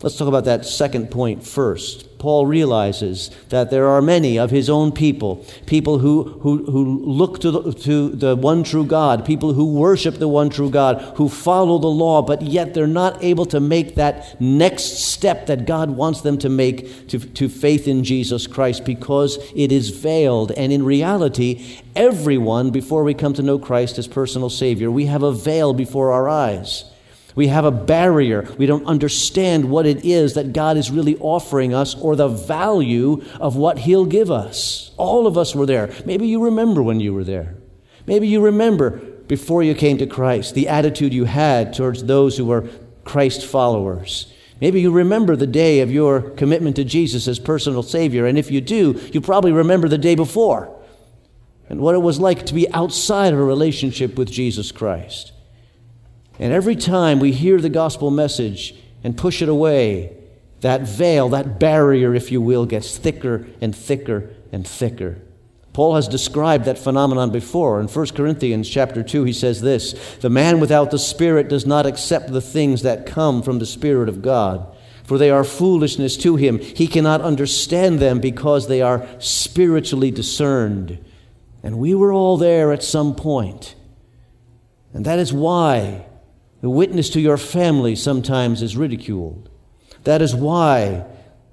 Let's 0.00 0.16
talk 0.16 0.28
about 0.28 0.44
that 0.44 0.64
second 0.64 1.10
point 1.10 1.44
first. 1.44 2.20
Paul 2.20 2.46
realizes 2.46 3.32
that 3.48 3.70
there 3.70 3.88
are 3.88 4.00
many 4.00 4.38
of 4.38 4.52
his 4.52 4.70
own 4.70 4.92
people, 4.92 5.44
people 5.66 5.98
who, 5.98 6.38
who, 6.40 6.64
who 6.66 7.04
look 7.04 7.40
to 7.40 7.50
the, 7.50 7.72
to 7.72 8.10
the 8.10 8.36
one 8.36 8.62
true 8.62 8.84
God, 8.84 9.24
people 9.24 9.54
who 9.54 9.74
worship 9.74 10.18
the 10.18 10.28
one 10.28 10.50
true 10.50 10.70
God, 10.70 11.00
who 11.16 11.28
follow 11.28 11.78
the 11.78 11.88
law, 11.88 12.22
but 12.22 12.42
yet 12.42 12.74
they're 12.74 12.86
not 12.86 13.24
able 13.24 13.44
to 13.46 13.58
make 13.58 13.96
that 13.96 14.40
next 14.40 14.84
step 14.84 15.46
that 15.46 15.66
God 15.66 15.90
wants 15.90 16.20
them 16.20 16.38
to 16.38 16.48
make 16.48 17.08
to, 17.08 17.18
to 17.18 17.48
faith 17.48 17.88
in 17.88 18.04
Jesus 18.04 18.46
Christ 18.46 18.84
because 18.84 19.38
it 19.52 19.72
is 19.72 19.90
veiled. 19.90 20.52
And 20.52 20.72
in 20.72 20.84
reality, 20.84 21.80
everyone, 21.96 22.70
before 22.70 23.02
we 23.02 23.14
come 23.14 23.34
to 23.34 23.42
know 23.42 23.58
Christ 23.58 23.98
as 23.98 24.06
personal 24.06 24.48
Savior, 24.48 24.92
we 24.92 25.06
have 25.06 25.24
a 25.24 25.32
veil 25.32 25.74
before 25.74 26.12
our 26.12 26.28
eyes. 26.28 26.84
We 27.38 27.46
have 27.46 27.64
a 27.64 27.70
barrier. 27.70 28.52
We 28.58 28.66
don't 28.66 28.84
understand 28.86 29.70
what 29.70 29.86
it 29.86 30.04
is 30.04 30.34
that 30.34 30.52
God 30.52 30.76
is 30.76 30.90
really 30.90 31.16
offering 31.18 31.72
us 31.72 31.94
or 31.94 32.16
the 32.16 32.26
value 32.26 33.22
of 33.38 33.54
what 33.54 33.78
He'll 33.78 34.06
give 34.06 34.28
us. 34.28 34.90
All 34.96 35.24
of 35.24 35.38
us 35.38 35.54
were 35.54 35.64
there. 35.64 35.94
Maybe 36.04 36.26
you 36.26 36.42
remember 36.42 36.82
when 36.82 36.98
you 36.98 37.14
were 37.14 37.22
there. 37.22 37.54
Maybe 38.08 38.26
you 38.26 38.40
remember 38.40 38.98
before 39.28 39.62
you 39.62 39.76
came 39.76 39.98
to 39.98 40.06
Christ 40.08 40.56
the 40.56 40.66
attitude 40.66 41.14
you 41.14 41.26
had 41.26 41.72
towards 41.72 42.02
those 42.02 42.36
who 42.36 42.44
were 42.44 42.68
Christ 43.04 43.46
followers. 43.46 44.34
Maybe 44.60 44.80
you 44.80 44.90
remember 44.90 45.36
the 45.36 45.46
day 45.46 45.78
of 45.78 45.92
your 45.92 46.30
commitment 46.30 46.74
to 46.74 46.82
Jesus 46.82 47.28
as 47.28 47.38
personal 47.38 47.84
Savior. 47.84 48.26
And 48.26 48.36
if 48.36 48.50
you 48.50 48.60
do, 48.60 49.00
you 49.12 49.20
probably 49.20 49.52
remember 49.52 49.86
the 49.86 49.96
day 49.96 50.16
before 50.16 50.76
and 51.68 51.78
what 51.78 51.94
it 51.94 52.02
was 52.02 52.18
like 52.18 52.46
to 52.46 52.54
be 52.54 52.68
outside 52.72 53.32
of 53.32 53.38
a 53.38 53.44
relationship 53.44 54.18
with 54.18 54.28
Jesus 54.28 54.72
Christ. 54.72 55.30
And 56.38 56.52
every 56.52 56.76
time 56.76 57.18
we 57.18 57.32
hear 57.32 57.60
the 57.60 57.68
gospel 57.68 58.10
message 58.10 58.74
and 59.02 59.16
push 59.16 59.42
it 59.42 59.48
away, 59.48 60.16
that 60.60 60.82
veil, 60.82 61.28
that 61.30 61.58
barrier, 61.58 62.14
if 62.14 62.30
you 62.32 62.40
will, 62.40 62.66
gets 62.66 62.96
thicker 62.96 63.46
and 63.60 63.74
thicker 63.74 64.30
and 64.52 64.66
thicker. 64.66 65.18
Paul 65.72 65.94
has 65.94 66.08
described 66.08 66.64
that 66.64 66.78
phenomenon 66.78 67.30
before. 67.30 67.80
In 67.80 67.86
1 67.86 68.06
Corinthians 68.08 68.68
chapter 68.68 69.02
2, 69.02 69.22
he 69.22 69.32
says 69.32 69.60
this 69.60 69.92
The 70.16 70.30
man 70.30 70.58
without 70.58 70.90
the 70.90 70.98
Spirit 70.98 71.48
does 71.48 71.66
not 71.66 71.86
accept 71.86 72.32
the 72.32 72.40
things 72.40 72.82
that 72.82 73.06
come 73.06 73.42
from 73.42 73.60
the 73.60 73.66
Spirit 73.66 74.08
of 74.08 74.20
God, 74.20 74.76
for 75.04 75.18
they 75.18 75.30
are 75.30 75.44
foolishness 75.44 76.16
to 76.18 76.34
him. 76.34 76.58
He 76.58 76.88
cannot 76.88 77.20
understand 77.20 78.00
them 78.00 78.18
because 78.18 78.66
they 78.66 78.82
are 78.82 79.06
spiritually 79.20 80.10
discerned. 80.10 80.98
And 81.62 81.78
we 81.78 81.94
were 81.94 82.12
all 82.12 82.36
there 82.36 82.72
at 82.72 82.82
some 82.82 83.14
point. 83.14 83.76
And 84.92 85.04
that 85.04 85.20
is 85.20 85.32
why 85.32 86.06
the 86.60 86.70
witness 86.70 87.10
to 87.10 87.20
your 87.20 87.36
family 87.36 87.94
sometimes 87.94 88.62
is 88.62 88.76
ridiculed. 88.76 89.48
That 90.04 90.22
is 90.22 90.34
why, 90.34 91.04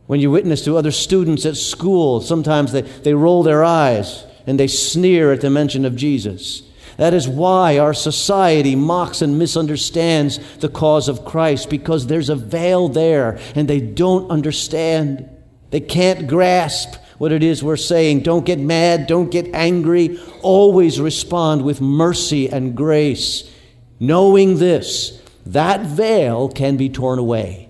when 0.08 0.20
you 0.20 0.32
witness 0.32 0.64
to 0.66 0.78
other 0.78 0.92
students 0.92 1.46
at 1.46 1.58
school, 1.58 2.22
sometimes 2.22 2.72
they, 2.72 2.82
they 2.82 3.14
roll 3.14 3.44
their 3.44 3.64
eyes 3.64 4.26
and 4.48 4.60
they 4.60 4.68
sneer 4.68 5.32
at 5.32 5.42
the 5.42 5.50
mention 5.50 5.86
of 5.86 5.96
Jesus. 5.96 6.64
That 6.98 7.14
is 7.14 7.28
why 7.28 7.78
our 7.78 7.94
society 7.94 8.76
mocks 8.76 9.22
and 9.22 9.38
misunderstands 9.38 10.40
the 10.58 10.70
cause 10.70 11.08
of 11.08 11.26
Christ 11.26 11.70
because 11.70 12.08
there's 12.08 12.30
a 12.30 12.36
veil 12.36 12.88
there 12.88 13.38
and 13.54 13.68
they 13.68 13.82
don't 13.82 14.32
understand. 14.32 15.30
They 15.72 15.82
can't 15.82 16.28
grasp 16.28 16.96
what 17.18 17.32
it 17.32 17.44
is 17.44 17.64
we're 17.64 17.76
saying. 17.76 18.22
Don't 18.22 18.46
get 18.46 18.60
mad, 18.60 19.08
don't 19.08 19.30
get 19.30 19.54
angry. 19.54 20.20
Always 20.42 21.00
respond 21.00 21.64
with 21.64 21.82
mercy 21.82 22.50
and 22.50 22.76
grace 22.76 23.52
Knowing 24.00 24.58
this, 24.58 25.22
that 25.46 25.82
veil 25.82 26.50
can 26.50 26.76
be 26.78 26.90
torn 26.90 27.20
away. 27.20 27.70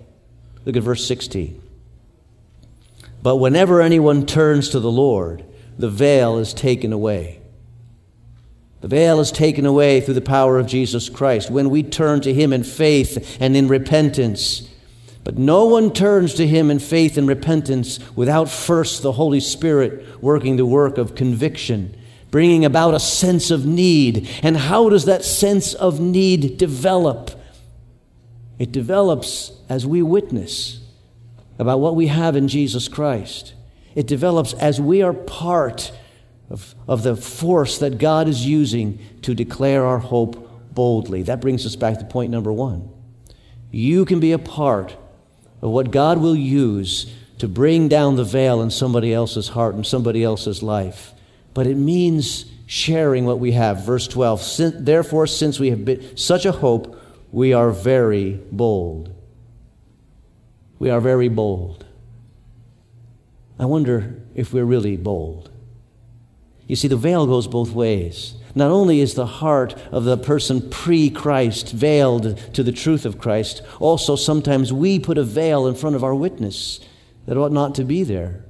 Look 0.64 0.76
at 0.76 0.82
verse 0.82 1.06
16. 1.06 1.62
But 3.22 3.36
whenever 3.36 3.80
anyone 3.80 4.26
turns 4.26 4.68
to 4.70 4.80
the 4.80 4.90
Lord, 4.90 5.44
the 5.78 5.90
veil 5.90 6.38
is 6.38 6.54
taken 6.54 6.92
away. 6.92 7.40
The 8.80 8.88
veil 8.88 9.20
is 9.20 9.32
taken 9.32 9.66
away 9.66 10.00
through 10.00 10.14
the 10.14 10.20
power 10.20 10.58
of 10.58 10.66
Jesus 10.66 11.08
Christ 11.08 11.50
when 11.50 11.70
we 11.70 11.82
turn 11.82 12.20
to 12.22 12.32
Him 12.32 12.52
in 12.52 12.62
faith 12.62 13.36
and 13.40 13.56
in 13.56 13.68
repentance. 13.68 14.68
But 15.24 15.38
no 15.38 15.64
one 15.64 15.92
turns 15.92 16.34
to 16.34 16.46
Him 16.46 16.70
in 16.70 16.78
faith 16.78 17.16
and 17.16 17.26
repentance 17.26 17.98
without 18.14 18.48
first 18.48 19.02
the 19.02 19.12
Holy 19.12 19.40
Spirit 19.40 20.22
working 20.22 20.56
the 20.56 20.66
work 20.66 20.98
of 20.98 21.14
conviction 21.14 21.96
bringing 22.36 22.66
about 22.66 22.92
a 22.92 23.00
sense 23.00 23.50
of 23.50 23.64
need. 23.64 24.28
And 24.42 24.58
how 24.58 24.90
does 24.90 25.06
that 25.06 25.24
sense 25.24 25.72
of 25.72 25.98
need 26.00 26.58
develop? 26.58 27.30
It 28.58 28.72
develops 28.72 29.52
as 29.70 29.86
we 29.86 30.02
witness 30.02 30.84
about 31.58 31.80
what 31.80 31.96
we 31.96 32.08
have 32.08 32.36
in 32.36 32.46
Jesus 32.46 32.88
Christ. 32.88 33.54
It 33.94 34.06
develops 34.06 34.52
as 34.52 34.78
we 34.78 35.00
are 35.00 35.14
part 35.14 35.90
of, 36.50 36.74
of 36.86 37.04
the 37.04 37.16
force 37.16 37.78
that 37.78 37.96
God 37.96 38.28
is 38.28 38.44
using 38.44 38.98
to 39.22 39.34
declare 39.34 39.86
our 39.86 39.96
hope 39.96 40.74
boldly. 40.74 41.22
That 41.22 41.40
brings 41.40 41.64
us 41.64 41.74
back 41.74 42.00
to 42.00 42.04
point 42.04 42.30
number 42.30 42.52
one. 42.52 42.86
You 43.70 44.04
can 44.04 44.20
be 44.20 44.32
a 44.32 44.38
part 44.38 44.94
of 45.62 45.70
what 45.70 45.90
God 45.90 46.18
will 46.18 46.36
use 46.36 47.10
to 47.38 47.48
bring 47.48 47.88
down 47.88 48.16
the 48.16 48.24
veil 48.24 48.60
in 48.60 48.68
somebody 48.68 49.14
else's 49.14 49.48
heart 49.48 49.74
and 49.74 49.86
somebody 49.86 50.22
else's 50.22 50.62
life 50.62 51.14
but 51.56 51.66
it 51.66 51.78
means 51.78 52.44
sharing 52.66 53.24
what 53.24 53.38
we 53.38 53.52
have. 53.52 53.82
Verse 53.82 54.06
12 54.06 54.84
Therefore, 54.84 55.26
since 55.26 55.58
we 55.58 55.70
have 55.70 55.86
been 55.86 56.14
such 56.14 56.44
a 56.44 56.52
hope, 56.52 57.00
we 57.32 57.54
are 57.54 57.70
very 57.70 58.38
bold. 58.52 59.10
We 60.78 60.90
are 60.90 61.00
very 61.00 61.30
bold. 61.30 61.86
I 63.58 63.64
wonder 63.64 64.20
if 64.34 64.52
we're 64.52 64.66
really 64.66 64.98
bold. 64.98 65.50
You 66.66 66.76
see, 66.76 66.88
the 66.88 66.96
veil 66.98 67.26
goes 67.26 67.48
both 67.48 67.70
ways. 67.70 68.34
Not 68.54 68.70
only 68.70 69.00
is 69.00 69.14
the 69.14 69.24
heart 69.24 69.74
of 69.90 70.04
the 70.04 70.18
person 70.18 70.68
pre 70.68 71.08
Christ 71.08 71.72
veiled 71.72 72.36
to 72.52 72.62
the 72.62 72.70
truth 72.72 73.06
of 73.06 73.18
Christ, 73.18 73.62
also 73.80 74.14
sometimes 74.14 74.74
we 74.74 74.98
put 74.98 75.16
a 75.16 75.24
veil 75.24 75.66
in 75.66 75.74
front 75.74 75.96
of 75.96 76.04
our 76.04 76.14
witness 76.14 76.80
that 77.24 77.38
ought 77.38 77.50
not 77.50 77.74
to 77.76 77.84
be 77.84 78.02
there. 78.02 78.44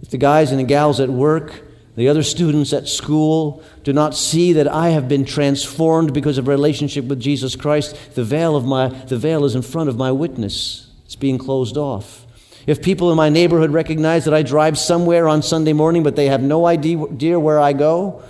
If 0.00 0.08
the 0.08 0.16
guys 0.16 0.50
and 0.50 0.58
the 0.58 0.64
gals 0.64 1.00
at 1.00 1.10
work 1.10 1.66
the 1.96 2.08
other 2.08 2.22
students 2.22 2.72
at 2.72 2.88
school 2.88 3.62
do 3.82 3.92
not 3.92 4.14
see 4.14 4.52
that 4.52 4.68
I 4.68 4.90
have 4.90 5.08
been 5.08 5.24
transformed 5.24 6.14
because 6.14 6.38
of 6.38 6.46
relationship 6.46 7.06
with 7.06 7.20
Jesus 7.20 7.56
Christ. 7.56 8.14
The 8.14 8.24
veil 8.24 8.54
of 8.54 8.64
my 8.64 8.88
the 8.88 9.18
veil 9.18 9.44
is 9.44 9.54
in 9.54 9.62
front 9.62 9.88
of 9.88 9.96
my 9.96 10.12
witness. 10.12 10.88
It's 11.04 11.16
being 11.16 11.38
closed 11.38 11.76
off. 11.76 12.26
If 12.66 12.82
people 12.82 13.10
in 13.10 13.16
my 13.16 13.28
neighborhood 13.28 13.72
recognize 13.72 14.24
that 14.26 14.34
I 14.34 14.42
drive 14.42 14.78
somewhere 14.78 15.26
on 15.28 15.42
Sunday 15.42 15.72
morning 15.72 16.02
but 16.02 16.14
they 16.14 16.26
have 16.26 16.42
no 16.42 16.66
idea 16.66 17.40
where 17.40 17.58
I 17.58 17.72
go, 17.72 18.22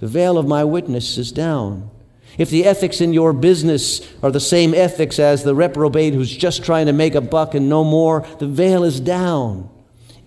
the 0.00 0.08
veil 0.08 0.36
of 0.36 0.46
my 0.46 0.64
witness 0.64 1.16
is 1.16 1.32
down. 1.32 1.90
If 2.36 2.50
the 2.50 2.66
ethics 2.66 3.00
in 3.00 3.14
your 3.14 3.32
business 3.32 4.06
are 4.22 4.30
the 4.30 4.40
same 4.40 4.74
ethics 4.74 5.18
as 5.18 5.42
the 5.42 5.54
reprobate 5.54 6.12
who's 6.12 6.36
just 6.36 6.62
trying 6.62 6.84
to 6.84 6.92
make 6.92 7.14
a 7.14 7.22
buck 7.22 7.54
and 7.54 7.70
no 7.70 7.82
more, 7.82 8.26
the 8.38 8.46
veil 8.46 8.84
is 8.84 9.00
down 9.00 9.70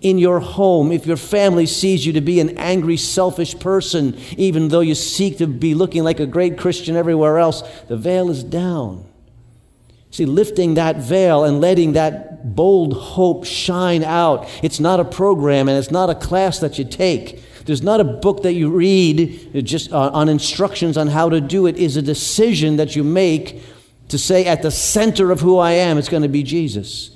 in 0.00 0.18
your 0.18 0.40
home, 0.40 0.92
if 0.92 1.06
your 1.06 1.16
family 1.16 1.66
sees 1.66 2.06
you 2.06 2.12
to 2.14 2.20
be 2.20 2.40
an 2.40 2.56
angry, 2.58 2.96
selfish 2.96 3.58
person, 3.58 4.18
even 4.36 4.68
though 4.68 4.80
you 4.80 4.94
seek 4.94 5.38
to 5.38 5.46
be 5.46 5.74
looking 5.74 6.02
like 6.02 6.20
a 6.20 6.26
great 6.26 6.58
Christian 6.58 6.96
everywhere 6.96 7.38
else, 7.38 7.62
the 7.88 7.96
veil 7.96 8.30
is 8.30 8.42
down. 8.42 9.04
See, 10.10 10.24
lifting 10.24 10.74
that 10.74 10.96
veil 10.96 11.44
and 11.44 11.60
letting 11.60 11.92
that 11.92 12.56
bold 12.56 12.94
hope 12.94 13.44
shine 13.44 14.02
out, 14.02 14.48
it's 14.62 14.80
not 14.80 14.98
a 14.98 15.04
program 15.04 15.68
and 15.68 15.78
it's 15.78 15.90
not 15.90 16.10
a 16.10 16.14
class 16.14 16.58
that 16.60 16.78
you 16.78 16.84
take. 16.84 17.42
There's 17.64 17.82
not 17.82 18.00
a 18.00 18.04
book 18.04 18.42
that 18.42 18.54
you 18.54 18.70
read 18.70 19.50
uh, 19.54 19.60
just 19.60 19.92
uh, 19.92 20.10
on 20.12 20.28
instructions 20.28 20.96
on 20.96 21.08
how 21.08 21.28
to 21.28 21.40
do 21.40 21.66
it. 21.66 21.76
It 21.76 21.82
is 21.82 21.96
a 21.96 22.02
decision 22.02 22.76
that 22.76 22.96
you 22.96 23.04
make 23.04 23.62
to 24.10 24.18
say, 24.18 24.44
at 24.46 24.62
the 24.62 24.70
center 24.70 25.30
of 25.30 25.40
who 25.40 25.58
I 25.58 25.72
am, 25.72 25.96
it's 25.96 26.08
going 26.08 26.24
to 26.24 26.28
be 26.28 26.42
Jesus. 26.42 27.10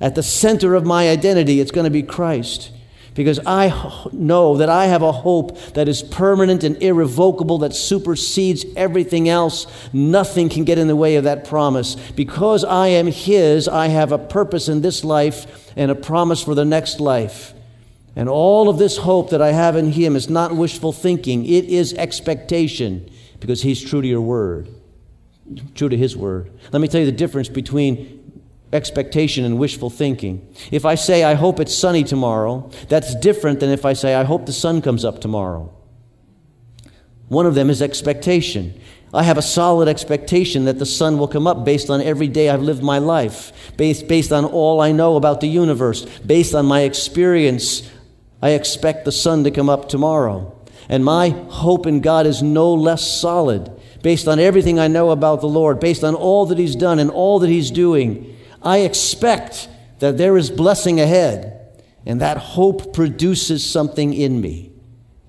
At 0.00 0.14
the 0.14 0.22
center 0.22 0.74
of 0.74 0.86
my 0.86 1.08
identity, 1.08 1.60
it's 1.60 1.70
going 1.70 1.84
to 1.84 1.90
be 1.90 2.02
Christ. 2.02 2.70
Because 3.14 3.40
I 3.44 4.06
know 4.12 4.58
that 4.58 4.68
I 4.68 4.86
have 4.86 5.02
a 5.02 5.10
hope 5.10 5.58
that 5.74 5.88
is 5.88 6.02
permanent 6.02 6.62
and 6.62 6.80
irrevocable, 6.80 7.58
that 7.58 7.74
supersedes 7.74 8.64
everything 8.76 9.28
else. 9.28 9.66
Nothing 9.92 10.48
can 10.48 10.62
get 10.62 10.78
in 10.78 10.86
the 10.86 10.94
way 10.94 11.16
of 11.16 11.24
that 11.24 11.44
promise. 11.44 11.96
Because 12.12 12.62
I 12.62 12.88
am 12.88 13.08
His, 13.08 13.66
I 13.66 13.88
have 13.88 14.12
a 14.12 14.18
purpose 14.18 14.68
in 14.68 14.82
this 14.82 15.02
life 15.02 15.72
and 15.76 15.90
a 15.90 15.96
promise 15.96 16.44
for 16.44 16.54
the 16.54 16.64
next 16.64 17.00
life. 17.00 17.54
And 18.14 18.28
all 18.28 18.68
of 18.68 18.78
this 18.78 18.98
hope 18.98 19.30
that 19.30 19.42
I 19.42 19.50
have 19.50 19.74
in 19.74 19.90
Him 19.90 20.14
is 20.14 20.30
not 20.30 20.54
wishful 20.54 20.92
thinking, 20.92 21.44
it 21.44 21.64
is 21.64 21.94
expectation, 21.94 23.10
because 23.40 23.62
He's 23.62 23.82
true 23.82 24.00
to 24.00 24.06
your 24.06 24.20
word. 24.20 24.68
true 25.74 25.88
to 25.88 25.96
His 25.96 26.16
word. 26.16 26.52
Let 26.72 26.80
me 26.80 26.86
tell 26.86 27.00
you 27.00 27.06
the 27.06 27.12
difference 27.12 27.48
between 27.48 28.17
expectation 28.72 29.44
and 29.44 29.58
wishful 29.58 29.90
thinking. 29.90 30.46
If 30.70 30.84
I 30.84 30.94
say, 30.94 31.24
I 31.24 31.34
hope 31.34 31.60
it's 31.60 31.74
sunny 31.74 32.04
tomorrow, 32.04 32.70
that's 32.88 33.14
different 33.14 33.60
than 33.60 33.70
if 33.70 33.84
I 33.84 33.94
say, 33.94 34.14
I 34.14 34.24
hope 34.24 34.46
the 34.46 34.52
sun 34.52 34.82
comes 34.82 35.04
up 35.04 35.20
tomorrow. 35.20 35.72
One 37.28 37.46
of 37.46 37.54
them 37.54 37.70
is 37.70 37.82
expectation. 37.82 38.78
I 39.12 39.22
have 39.22 39.38
a 39.38 39.42
solid 39.42 39.88
expectation 39.88 40.66
that 40.66 40.78
the 40.78 40.86
sun 40.86 41.18
will 41.18 41.28
come 41.28 41.46
up 41.46 41.64
based 41.64 41.88
on 41.88 42.02
every 42.02 42.28
day 42.28 42.50
I've 42.50 42.62
lived 42.62 42.82
my 42.82 42.98
life, 42.98 43.72
based, 43.76 44.06
based 44.06 44.32
on 44.32 44.44
all 44.44 44.80
I 44.80 44.92
know 44.92 45.16
about 45.16 45.40
the 45.40 45.46
universe, 45.46 46.04
based 46.20 46.54
on 46.54 46.66
my 46.66 46.82
experience. 46.82 47.90
I 48.42 48.50
expect 48.50 49.04
the 49.04 49.12
sun 49.12 49.44
to 49.44 49.50
come 49.50 49.70
up 49.70 49.88
tomorrow. 49.88 50.54
And 50.90 51.04
my 51.04 51.30
hope 51.30 51.86
in 51.86 52.00
God 52.00 52.26
is 52.26 52.42
no 52.42 52.72
less 52.74 53.06
solid, 53.06 53.70
based 54.02 54.28
on 54.28 54.38
everything 54.38 54.78
I 54.78 54.88
know 54.88 55.10
about 55.10 55.40
the 55.40 55.48
Lord, 55.48 55.80
based 55.80 56.04
on 56.04 56.14
all 56.14 56.46
that 56.46 56.58
He's 56.58 56.76
done 56.76 56.98
and 56.98 57.10
all 57.10 57.38
that 57.38 57.50
He's 57.50 57.70
doing. 57.70 58.37
I 58.62 58.78
expect 58.78 59.68
that 59.98 60.18
there 60.18 60.36
is 60.36 60.50
blessing 60.50 61.00
ahead, 61.00 61.82
and 62.06 62.20
that 62.20 62.38
hope 62.38 62.92
produces 62.94 63.64
something 63.64 64.14
in 64.14 64.40
me. 64.40 64.72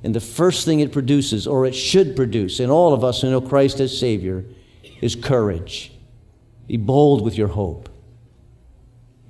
And 0.03 0.15
the 0.15 0.21
first 0.21 0.65
thing 0.65 0.79
it 0.79 0.91
produces, 0.91 1.45
or 1.45 1.65
it 1.65 1.73
should 1.73 2.15
produce, 2.15 2.59
in 2.59 2.69
all 2.69 2.93
of 2.93 3.03
us 3.03 3.21
who 3.21 3.29
know 3.29 3.41
Christ 3.41 3.79
as 3.79 3.97
Savior, 3.97 4.45
is 5.01 5.15
courage. 5.15 5.91
Be 6.67 6.77
bold 6.77 7.23
with 7.23 7.37
your 7.37 7.49
hope. 7.49 7.89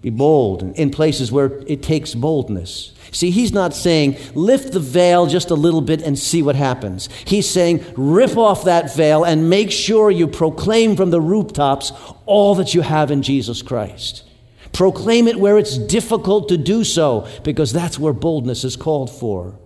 Be 0.02 0.10
bold 0.10 0.64
in 0.64 0.92
places 0.92 1.32
where 1.32 1.62
it 1.68 1.84
takes 1.84 2.16
boldness. 2.16 2.94
See, 3.12 3.32
he's 3.32 3.52
not 3.52 3.74
saying, 3.74 4.18
lift 4.34 4.72
the 4.72 4.80
veil 4.80 5.26
just 5.26 5.50
a 5.50 5.56
little 5.56 5.82
bit 5.82 6.02
and 6.02 6.18
see 6.18 6.42
what 6.42 6.56
happens. 6.56 7.10
He's 7.26 7.50
saying, 7.50 7.84
rip 7.98 8.38
off 8.38 8.64
that 8.64 8.96
veil 8.96 9.26
and 9.26 9.50
make 9.50 9.72
sure 9.72 10.10
you 10.10 10.28
proclaim 10.28 10.96
from 10.96 11.10
the 11.10 11.20
rooftops 11.20 11.92
all 12.26 12.56
that 12.56 12.74
you 12.74 12.82
have 12.82 13.12
in 13.12 13.24
Jesus 13.24 13.62
Christ. 13.62 14.24
Proclaim 14.72 15.28
it 15.28 15.40
where 15.40 15.58
it's 15.58 15.78
difficult 15.78 16.48
to 16.50 16.58
do 16.58 16.84
so, 16.84 17.28
because 17.44 17.74
that's 17.74 18.00
where 18.00 18.14
boldness 18.14 18.64
is 18.64 18.76
called 18.76 19.10
for. 19.10 19.60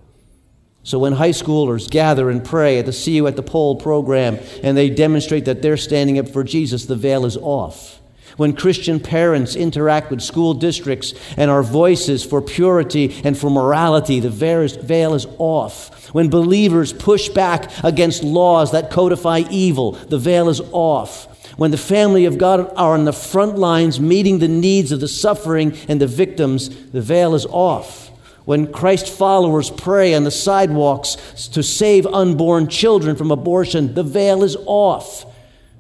So 0.84 0.98
when 1.00 1.14
high 1.14 1.30
schoolers 1.30 1.90
gather 1.90 2.30
and 2.30 2.44
pray 2.44 2.80
at 2.80 2.86
the 2.86 2.94
See 2.94 3.18
You 3.18 3.28
at 3.28 3.36
the 3.36 3.44
Pole 3.44 3.76
program 3.76 4.40
and 4.64 4.76
they 4.76 4.90
demonstrate 4.90 5.46
that 5.46 5.62
they're 5.62 5.78
standing 5.78 6.18
up 6.18 6.30
for 6.30 6.44
Jesus, 6.44 6.86
the 6.86 6.96
veil 6.96 7.26
is 7.26 7.38
off. 7.38 8.02
When 8.38 8.56
Christian 8.56 9.00
parents 9.00 9.56
interact 9.56 10.10
with 10.10 10.22
school 10.22 10.54
districts 10.54 11.14
and 11.38 11.52
our 11.52 11.64
voices 11.64 12.24
for 12.24 12.42
purity 12.42 13.22
and 13.24 13.38
for 13.38 13.50
morality, 13.50 14.20
the 14.20 14.30
veil 14.30 15.14
is 15.14 15.28
off. 15.38 16.10
When 16.14 16.30
believers 16.30 16.94
push 16.94 17.30
back 17.30 17.72
against 17.84 18.24
laws 18.24 18.72
that 18.72 18.92
codify 18.92 19.44
evil, 19.50 19.92
the 19.92 20.18
veil 20.18 20.50
is 20.50 20.62
off. 20.72 21.30
When 21.58 21.72
the 21.72 21.78
family 21.78 22.26
of 22.26 22.40
God 22.40 22.72
are 22.76 22.96
on 22.96 23.06
the 23.06 23.14
front 23.14 23.58
lines 23.58 24.00
meeting 24.00 24.40
the 24.40 24.48
needs 24.48 24.92
of 24.92 25.00
the 25.00 25.08
suffering 25.08 25.78
and 25.88 26.02
the 26.02 26.08
victims, 26.08 26.70
the 26.92 27.02
veil 27.02 27.36
is 27.36 27.46
off. 27.46 28.10
When 28.46 28.72
Christ 28.74 29.08
followers 29.08 29.70
pray 29.70 30.16
on 30.16 30.24
the 30.24 30.32
sidewalks 30.32 31.16
to 31.50 31.64
save 31.64 32.06
unborn 32.08 32.68
children 32.68 33.16
from 33.16 33.32
abortion, 33.32 33.94
the 33.94 34.04
veil 34.04 34.44
is 34.44 34.58
off 34.66 35.26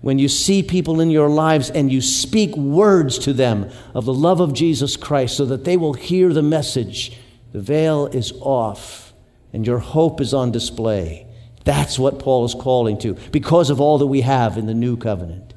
when 0.03 0.19
you 0.19 0.27
see 0.27 0.61
people 0.61 0.99
in 0.99 1.09
your 1.09 1.29
lives 1.29 1.69
and 1.69 1.89
you 1.89 2.01
speak 2.01 2.57
words 2.57 3.17
to 3.19 3.31
them 3.31 3.71
of 3.93 4.03
the 4.03 4.13
love 4.13 4.41
of 4.41 4.51
Jesus 4.53 4.97
Christ 4.97 5.37
so 5.37 5.45
that 5.45 5.63
they 5.63 5.77
will 5.77 5.93
hear 5.93 6.33
the 6.33 6.41
message, 6.41 7.17
the 7.53 7.61
veil 7.61 8.07
is 8.07 8.33
off 8.41 9.13
and 9.53 9.65
your 9.65 9.79
hope 9.79 10.19
is 10.19 10.33
on 10.33 10.51
display. 10.51 11.25
That's 11.63 11.97
what 11.97 12.19
Paul 12.19 12.43
is 12.43 12.53
calling 12.53 12.97
to 12.97 13.13
because 13.31 13.69
of 13.69 13.79
all 13.79 13.97
that 13.99 14.07
we 14.07 14.19
have 14.19 14.57
in 14.57 14.65
the 14.65 14.73
new 14.73 14.97
covenant. 14.97 15.53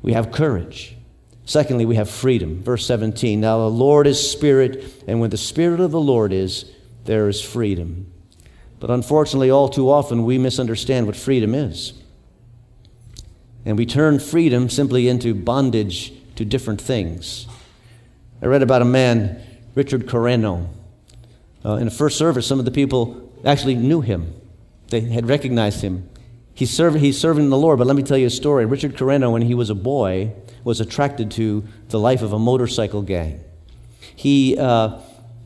We 0.00 0.12
have 0.12 0.30
courage. 0.30 0.96
Secondly, 1.44 1.86
we 1.86 1.96
have 1.96 2.08
freedom. 2.08 2.62
Verse 2.62 2.86
17 2.86 3.40
Now 3.40 3.58
the 3.58 3.68
Lord 3.68 4.06
is 4.06 4.30
Spirit, 4.30 5.02
and 5.08 5.18
when 5.18 5.30
the 5.30 5.36
Spirit 5.36 5.80
of 5.80 5.90
the 5.90 6.00
Lord 6.00 6.32
is, 6.32 6.70
there 7.04 7.28
is 7.28 7.42
freedom. 7.42 8.12
But 8.78 8.92
unfortunately, 8.92 9.50
all 9.50 9.68
too 9.68 9.90
often, 9.90 10.24
we 10.24 10.38
misunderstand 10.38 11.08
what 11.08 11.16
freedom 11.16 11.52
is. 11.52 11.94
And 13.64 13.78
we 13.78 13.86
turn 13.86 14.18
freedom 14.18 14.68
simply 14.68 15.08
into 15.08 15.34
bondage 15.34 16.12
to 16.36 16.44
different 16.44 16.80
things. 16.80 17.46
I 18.42 18.46
read 18.46 18.62
about 18.62 18.82
a 18.82 18.86
man, 18.86 19.40
Richard 19.74 20.06
Correno. 20.06 20.68
Uh, 21.64 21.76
in 21.76 21.86
the 21.86 21.90
first 21.90 22.18
service, 22.18 22.46
some 22.46 22.58
of 22.58 22.66
the 22.66 22.70
people 22.70 23.32
actually 23.44 23.74
knew 23.74 24.00
him, 24.00 24.34
they 24.88 25.00
had 25.00 25.28
recognized 25.28 25.80
him. 25.80 26.08
He's, 26.52 26.76
he's 26.76 27.18
serving 27.18 27.50
the 27.50 27.56
Lord, 27.56 27.78
but 27.78 27.86
let 27.86 27.96
me 27.96 28.02
tell 28.02 28.18
you 28.18 28.26
a 28.26 28.30
story. 28.30 28.64
Richard 28.64 28.96
Correno, 28.96 29.32
when 29.32 29.42
he 29.42 29.54
was 29.54 29.70
a 29.70 29.74
boy, 29.74 30.32
was 30.62 30.80
attracted 30.80 31.30
to 31.32 31.64
the 31.88 31.98
life 31.98 32.22
of 32.22 32.32
a 32.32 32.38
motorcycle 32.38 33.02
gang. 33.02 33.42
He 34.14 34.56
uh, 34.56 34.98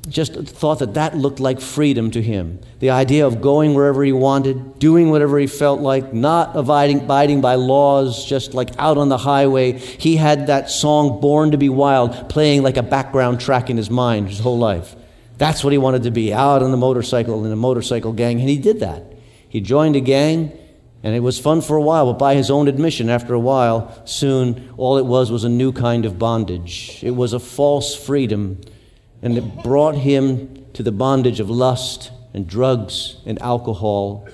just 0.09 0.35
thought 0.35 0.79
that 0.79 0.95
that 0.95 1.17
looked 1.17 1.41
like 1.41 1.61
freedom 1.61 2.11
to 2.13 2.23
him. 2.23 2.61
The 2.79 2.91
idea 2.91 3.27
of 3.27 3.41
going 3.41 3.75
wherever 3.75 4.03
he 4.03 4.13
wanted, 4.13 4.79
doing 4.79 5.11
whatever 5.11 5.39
he 5.39 5.47
felt 5.47 5.81
like, 5.81 6.13
not 6.15 6.57
abiding, 6.57 7.01
abiding 7.01 7.41
by 7.41 7.57
laws, 7.57 8.25
just 8.25 8.55
like 8.55 8.71
out 8.79 8.97
on 8.97 9.09
the 9.09 9.19
highway. 9.19 9.73
He 9.73 10.17
had 10.17 10.47
that 10.47 10.71
song, 10.71 11.21
Born 11.21 11.51
to 11.51 11.59
be 11.59 11.69
Wild, 11.69 12.31
playing 12.31 12.63
like 12.63 12.77
a 12.77 12.83
background 12.83 13.41
track 13.41 13.69
in 13.69 13.77
his 13.77 13.91
mind 13.91 14.29
his 14.29 14.39
whole 14.39 14.59
life. 14.59 14.97
That's 15.37 15.63
what 15.63 15.73
he 15.73 15.79
wanted 15.79 16.05
to 16.05 16.11
be, 16.11 16.33
out 16.33 16.63
on 16.63 16.71
the 16.71 16.77
motorcycle 16.77 17.45
in 17.45 17.53
a 17.53 17.57
motorcycle 17.57 18.13
gang, 18.13 18.41
and 18.41 18.49
he 18.49 18.59
did 18.59 18.81
that. 18.81 19.03
He 19.49 19.61
joined 19.61 19.95
a 19.95 20.01
gang, 20.01 20.53
and 21.03 21.15
it 21.15 21.21
was 21.21 21.39
fun 21.39 21.61
for 21.61 21.77
a 21.77 21.83
while, 21.83 22.13
but 22.13 22.19
by 22.19 22.35
his 22.35 22.51
own 22.51 22.67
admission, 22.67 23.09
after 23.09 23.35
a 23.35 23.39
while, 23.39 24.03
soon 24.05 24.73
all 24.77 24.97
it 24.97 25.07
was 25.07 25.31
was 25.31 25.45
a 25.45 25.49
new 25.49 25.73
kind 25.73 26.05
of 26.05 26.19
bondage. 26.19 26.99
It 27.03 27.13
was 27.13 27.33
a 27.33 27.39
false 27.39 27.95
freedom 27.95 28.61
and 29.23 29.37
it 29.37 29.63
brought 29.63 29.97
him 29.97 30.67
to 30.75 30.83
the 30.83 30.93
bondage 30.93 31.41
of 31.41 31.51
lust 31.51 32.11
and 32.33 32.47
drugs 32.47 33.17
and 33.27 33.41
alcohol. 33.43 34.29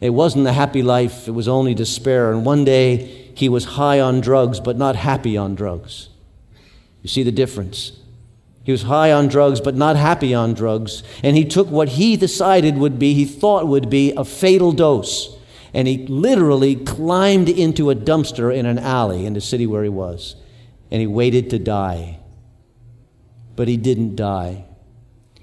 It 0.00 0.10
wasn't 0.10 0.46
a 0.46 0.52
happy 0.52 0.82
life, 0.82 1.28
it 1.28 1.32
was 1.32 1.48
only 1.48 1.74
despair. 1.74 2.32
And 2.32 2.44
one 2.44 2.64
day 2.64 3.30
he 3.34 3.48
was 3.48 3.64
high 3.64 4.00
on 4.00 4.20
drugs, 4.20 4.60
but 4.60 4.76
not 4.76 4.96
happy 4.96 5.36
on 5.36 5.54
drugs. 5.54 6.08
You 7.02 7.08
see 7.08 7.22
the 7.22 7.32
difference? 7.32 7.92
He 8.64 8.70
was 8.70 8.82
high 8.82 9.10
on 9.10 9.28
drugs, 9.28 9.60
but 9.60 9.74
not 9.74 9.96
happy 9.96 10.32
on 10.32 10.54
drugs. 10.54 11.02
And 11.22 11.36
he 11.36 11.44
took 11.44 11.68
what 11.68 11.90
he 11.90 12.16
decided 12.16 12.78
would 12.78 12.98
be, 12.98 13.12
he 13.12 13.24
thought 13.24 13.66
would 13.66 13.90
be, 13.90 14.12
a 14.12 14.24
fatal 14.24 14.72
dose. 14.72 15.36
And 15.74 15.88
he 15.88 16.06
literally 16.06 16.76
climbed 16.76 17.48
into 17.48 17.90
a 17.90 17.96
dumpster 17.96 18.54
in 18.54 18.66
an 18.66 18.78
alley 18.78 19.26
in 19.26 19.32
the 19.32 19.40
city 19.40 19.66
where 19.66 19.82
he 19.82 19.88
was. 19.88 20.36
And 20.90 21.00
he 21.00 21.06
waited 21.06 21.50
to 21.50 21.58
die 21.58 22.20
but 23.56 23.68
he 23.68 23.76
didn't 23.76 24.16
die. 24.16 24.64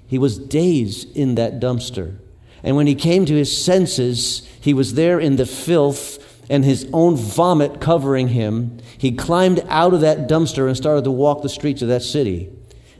He 0.06 0.18
was 0.18 0.38
days 0.38 1.04
in 1.04 1.36
that 1.36 1.60
dumpster. 1.60 2.18
And 2.62 2.76
when 2.76 2.86
he 2.86 2.94
came 2.94 3.24
to 3.26 3.34
his 3.34 3.64
senses, 3.64 4.46
he 4.60 4.74
was 4.74 4.94
there 4.94 5.20
in 5.20 5.36
the 5.36 5.46
filth 5.46 6.18
and 6.50 6.64
his 6.64 6.88
own 6.92 7.16
vomit 7.16 7.80
covering 7.80 8.28
him. 8.28 8.78
He 8.98 9.12
climbed 9.12 9.64
out 9.68 9.94
of 9.94 10.00
that 10.00 10.28
dumpster 10.28 10.66
and 10.66 10.76
started 10.76 11.04
to 11.04 11.10
walk 11.10 11.42
the 11.42 11.48
streets 11.48 11.80
of 11.80 11.88
that 11.88 12.02
city. 12.02 12.50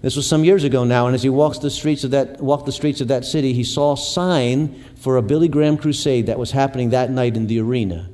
This 0.03 0.16
was 0.16 0.27
some 0.27 0.44
years 0.44 0.64
ago 0.64 0.85
now, 0.85 1.07
and 1.07 1.14
as 1.14 1.23
he 1.23 1.29
walks 1.29 1.59
the 1.59 1.68
streets 1.68 2.05
of 2.05 2.12
that, 2.12 2.40
walked 2.40 2.64
the 2.64 2.73
streets 2.73 3.03
of 3.03 3.09
that 3.09 3.25
city, 3.25 3.53
he 3.53 3.64
saw 3.64 3.92
a 3.92 3.99
sign 3.99 4.83
for 4.96 5.16
a 5.16 5.23
Billy 5.23 5.49
Graham 5.49 5.77
crusade 5.77 6.27
that 6.27 6.38
was 6.38 6.53
happening 6.53 6.90
that 6.90 7.11
night 7.11 7.37
in 7.37 7.49
the 7.49 7.61
arena. 7.61 8.09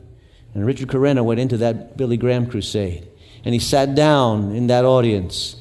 And 0.55 0.67
Richard 0.67 0.89
Correno 0.89 1.23
went 1.23 1.39
into 1.39 1.59
that 1.59 1.97
Billy 1.97 2.17
Graham 2.17 2.47
crusade. 2.47 3.07
And 3.45 3.55
he 3.55 3.61
sat 3.61 3.95
down 3.95 4.53
in 4.53 4.67
that 4.67 4.85
audience 4.85 5.57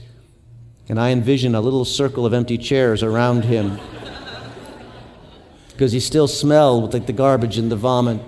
and 0.87 0.99
I 0.99 1.09
envision 1.09 1.55
a 1.55 1.61
little 1.61 1.85
circle 1.85 2.25
of 2.25 2.33
empty 2.33 2.57
chairs 2.57 3.01
around 3.01 3.45
him 3.45 3.79
because 5.71 5.91
he 5.91 5.99
still 5.99 6.27
smelled 6.27 6.93
like 6.93 7.05
the 7.05 7.13
garbage 7.13 7.57
and 7.57 7.71
the 7.71 7.75
vomit. 7.75 8.21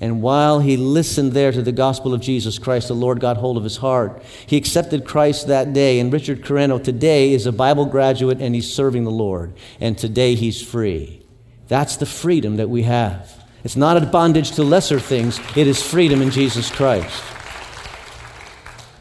And 0.00 0.22
while 0.22 0.60
he 0.60 0.76
listened 0.76 1.32
there 1.32 1.50
to 1.50 1.62
the 1.62 1.72
gospel 1.72 2.14
of 2.14 2.20
Jesus 2.20 2.58
Christ, 2.58 2.88
the 2.88 2.94
Lord 2.94 3.20
got 3.20 3.36
hold 3.36 3.56
of 3.56 3.64
his 3.64 3.78
heart. 3.78 4.22
He 4.46 4.56
accepted 4.56 5.04
Christ 5.04 5.48
that 5.48 5.72
day, 5.72 5.98
and 5.98 6.12
Richard 6.12 6.42
Correno 6.42 6.82
today 6.82 7.32
is 7.32 7.46
a 7.46 7.52
Bible 7.52 7.86
graduate 7.86 8.40
and 8.40 8.54
he's 8.54 8.72
serving 8.72 9.04
the 9.04 9.10
Lord. 9.10 9.54
And 9.80 9.98
today 9.98 10.34
he's 10.34 10.62
free. 10.62 11.22
That's 11.68 11.96
the 11.96 12.06
freedom 12.06 12.56
that 12.56 12.70
we 12.70 12.82
have. 12.82 13.44
It's 13.64 13.76
not 13.76 14.00
a 14.00 14.06
bondage 14.06 14.52
to 14.52 14.62
lesser 14.62 15.00
things, 15.00 15.40
it 15.56 15.66
is 15.66 15.82
freedom 15.82 16.22
in 16.22 16.30
Jesus 16.30 16.70
Christ. 16.70 17.22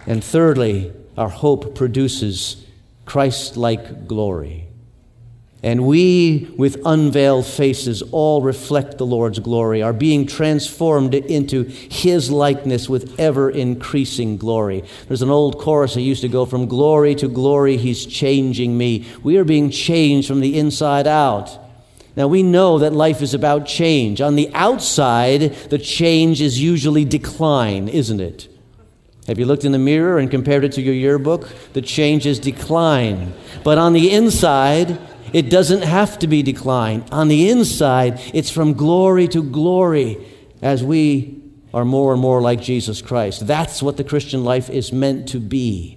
And 0.08 0.24
thirdly, 0.24 0.94
our 1.18 1.30
hope 1.30 1.76
produces 1.76 2.66
Christ 3.08 3.58
like 3.58 4.08
glory. 4.08 4.68
And 5.64 5.88
we, 5.88 6.54
with 6.56 6.86
unveiled 6.86 7.48
faces, 7.48 8.04
all 8.12 8.44
reflect 8.44 9.00
the 9.00 9.06
Lord's 9.06 9.40
glory, 9.40 9.82
are 9.82 9.94
being 9.94 10.28
transformed 10.28 11.16
into 11.16 11.64
His 11.64 12.30
likeness 12.30 12.88
with 12.88 13.20
ever 13.20 13.50
increasing 13.50 14.38
glory. 14.38 14.84
There's 15.08 15.24
an 15.24 15.32
old 15.32 15.58
chorus 15.58 15.96
that 15.96 16.02
used 16.02 16.22
to 16.22 16.30
go 16.30 16.46
from 16.46 16.68
glory 16.68 17.16
to 17.16 17.28
glory, 17.28 17.78
He's 17.78 18.06
changing 18.06 18.78
me. 18.78 19.08
We 19.24 19.38
are 19.38 19.44
being 19.44 19.72
changed 19.72 20.28
from 20.28 20.42
the 20.42 20.60
inside 20.60 21.08
out. 21.08 21.58
Now, 22.16 22.28
we 22.28 22.44
know 22.44 22.80
that 22.80 22.94
life 22.94 23.22
is 23.22 23.34
about 23.34 23.66
change. 23.66 24.22
On 24.22 24.36
the 24.36 24.52
outside, 24.54 25.54
the 25.70 25.78
change 25.80 26.42
is 26.42 26.62
usually 26.62 27.06
decline, 27.06 27.88
isn't 27.88 28.20
it? 28.20 28.48
Have 29.28 29.38
you 29.38 29.46
looked 29.46 29.66
in 29.66 29.74
the 29.74 29.80
mirror 29.80 30.20
and 30.20 30.32
compared 30.32 30.64
it 30.64 30.72
to 30.74 30.82
your 30.82 30.94
yearbook? 30.94 31.50
The 31.74 31.82
change 31.82 32.26
is 32.26 32.40
decline. 32.40 33.34
But 33.64 33.78
on 33.78 33.92
the 33.92 34.12
inside, 34.12 34.98
it 35.34 35.50
doesn't 35.50 35.82
have 35.82 36.18
to 36.20 36.28
be 36.28 36.42
decline. 36.44 37.04
On 37.12 37.28
the 37.28 37.50
inside, 37.50 38.22
it's 38.34 38.50
from 38.50 38.74
glory 38.74 39.28
to 39.28 39.44
glory 39.44 40.18
as 40.62 40.82
we 40.82 41.42
are 41.74 41.84
more 41.84 42.14
and 42.14 42.22
more 42.22 42.42
like 42.42 42.62
Jesus 42.62 43.02
Christ. 43.02 43.46
That's 43.46 43.84
what 43.84 43.98
the 43.98 44.06
Christian 44.06 44.46
life 44.46 44.70
is 44.70 44.94
meant 44.94 45.28
to 45.30 45.40
be. 45.42 45.97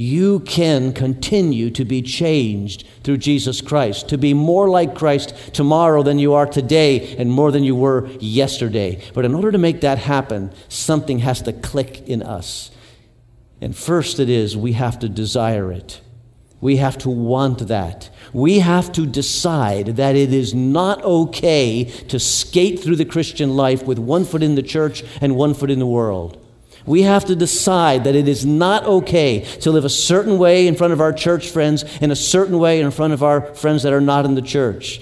You 0.00 0.40
can 0.40 0.94
continue 0.94 1.68
to 1.72 1.84
be 1.84 2.00
changed 2.00 2.86
through 3.04 3.18
Jesus 3.18 3.60
Christ, 3.60 4.08
to 4.08 4.16
be 4.16 4.32
more 4.32 4.66
like 4.66 4.94
Christ 4.94 5.34
tomorrow 5.52 6.02
than 6.02 6.18
you 6.18 6.32
are 6.32 6.46
today 6.46 7.14
and 7.18 7.30
more 7.30 7.52
than 7.52 7.64
you 7.64 7.76
were 7.76 8.08
yesterday. 8.18 9.02
But 9.12 9.26
in 9.26 9.34
order 9.34 9.52
to 9.52 9.58
make 9.58 9.82
that 9.82 9.98
happen, 9.98 10.54
something 10.70 11.18
has 11.18 11.42
to 11.42 11.52
click 11.52 12.08
in 12.08 12.22
us. 12.22 12.70
And 13.60 13.76
first, 13.76 14.18
it 14.18 14.30
is 14.30 14.56
we 14.56 14.72
have 14.72 14.98
to 15.00 15.08
desire 15.10 15.70
it. 15.70 16.00
We 16.62 16.78
have 16.78 16.96
to 16.98 17.10
want 17.10 17.68
that. 17.68 18.08
We 18.32 18.60
have 18.60 18.92
to 18.92 19.04
decide 19.04 19.96
that 19.96 20.16
it 20.16 20.32
is 20.32 20.54
not 20.54 21.04
okay 21.04 21.84
to 22.08 22.18
skate 22.18 22.80
through 22.80 22.96
the 22.96 23.04
Christian 23.04 23.54
life 23.54 23.82
with 23.82 23.98
one 23.98 24.24
foot 24.24 24.42
in 24.42 24.54
the 24.54 24.62
church 24.62 25.04
and 25.20 25.36
one 25.36 25.52
foot 25.52 25.70
in 25.70 25.78
the 25.78 25.86
world. 25.86 26.39
We 26.86 27.02
have 27.02 27.26
to 27.26 27.36
decide 27.36 28.04
that 28.04 28.14
it 28.14 28.28
is 28.28 28.46
not 28.46 28.84
okay 28.84 29.40
to 29.60 29.70
live 29.70 29.84
a 29.84 29.90
certain 29.90 30.38
way 30.38 30.66
in 30.66 30.76
front 30.76 30.92
of 30.92 31.00
our 31.00 31.12
church 31.12 31.50
friends 31.50 31.84
and 32.00 32.10
a 32.10 32.16
certain 32.16 32.58
way 32.58 32.80
in 32.80 32.90
front 32.90 33.12
of 33.12 33.22
our 33.22 33.54
friends 33.54 33.82
that 33.82 33.92
are 33.92 34.00
not 34.00 34.24
in 34.24 34.34
the 34.34 34.42
church. 34.42 35.00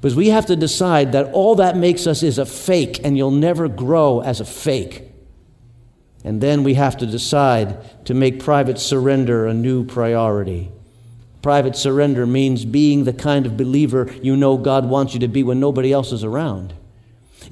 Because 0.00 0.16
we 0.16 0.28
have 0.28 0.46
to 0.46 0.56
decide 0.56 1.12
that 1.12 1.32
all 1.32 1.56
that 1.56 1.76
makes 1.76 2.06
us 2.06 2.22
is 2.22 2.38
a 2.38 2.46
fake, 2.46 3.00
and 3.04 3.16
you'll 3.16 3.30
never 3.30 3.68
grow 3.68 4.20
as 4.20 4.40
a 4.40 4.44
fake. 4.44 5.08
And 6.24 6.40
then 6.40 6.64
we 6.64 6.74
have 6.74 6.96
to 6.98 7.06
decide 7.06 8.04
to 8.06 8.14
make 8.14 8.42
private 8.42 8.78
surrender 8.78 9.46
a 9.46 9.54
new 9.54 9.84
priority. 9.84 10.70
Private 11.40 11.74
surrender 11.74 12.26
means 12.26 12.64
being 12.64 13.04
the 13.04 13.12
kind 13.12 13.46
of 13.46 13.56
believer 13.56 14.12
you 14.22 14.36
know 14.36 14.56
God 14.56 14.88
wants 14.88 15.14
you 15.14 15.20
to 15.20 15.28
be 15.28 15.42
when 15.42 15.58
nobody 15.58 15.92
else 15.92 16.12
is 16.12 16.22
around. 16.22 16.74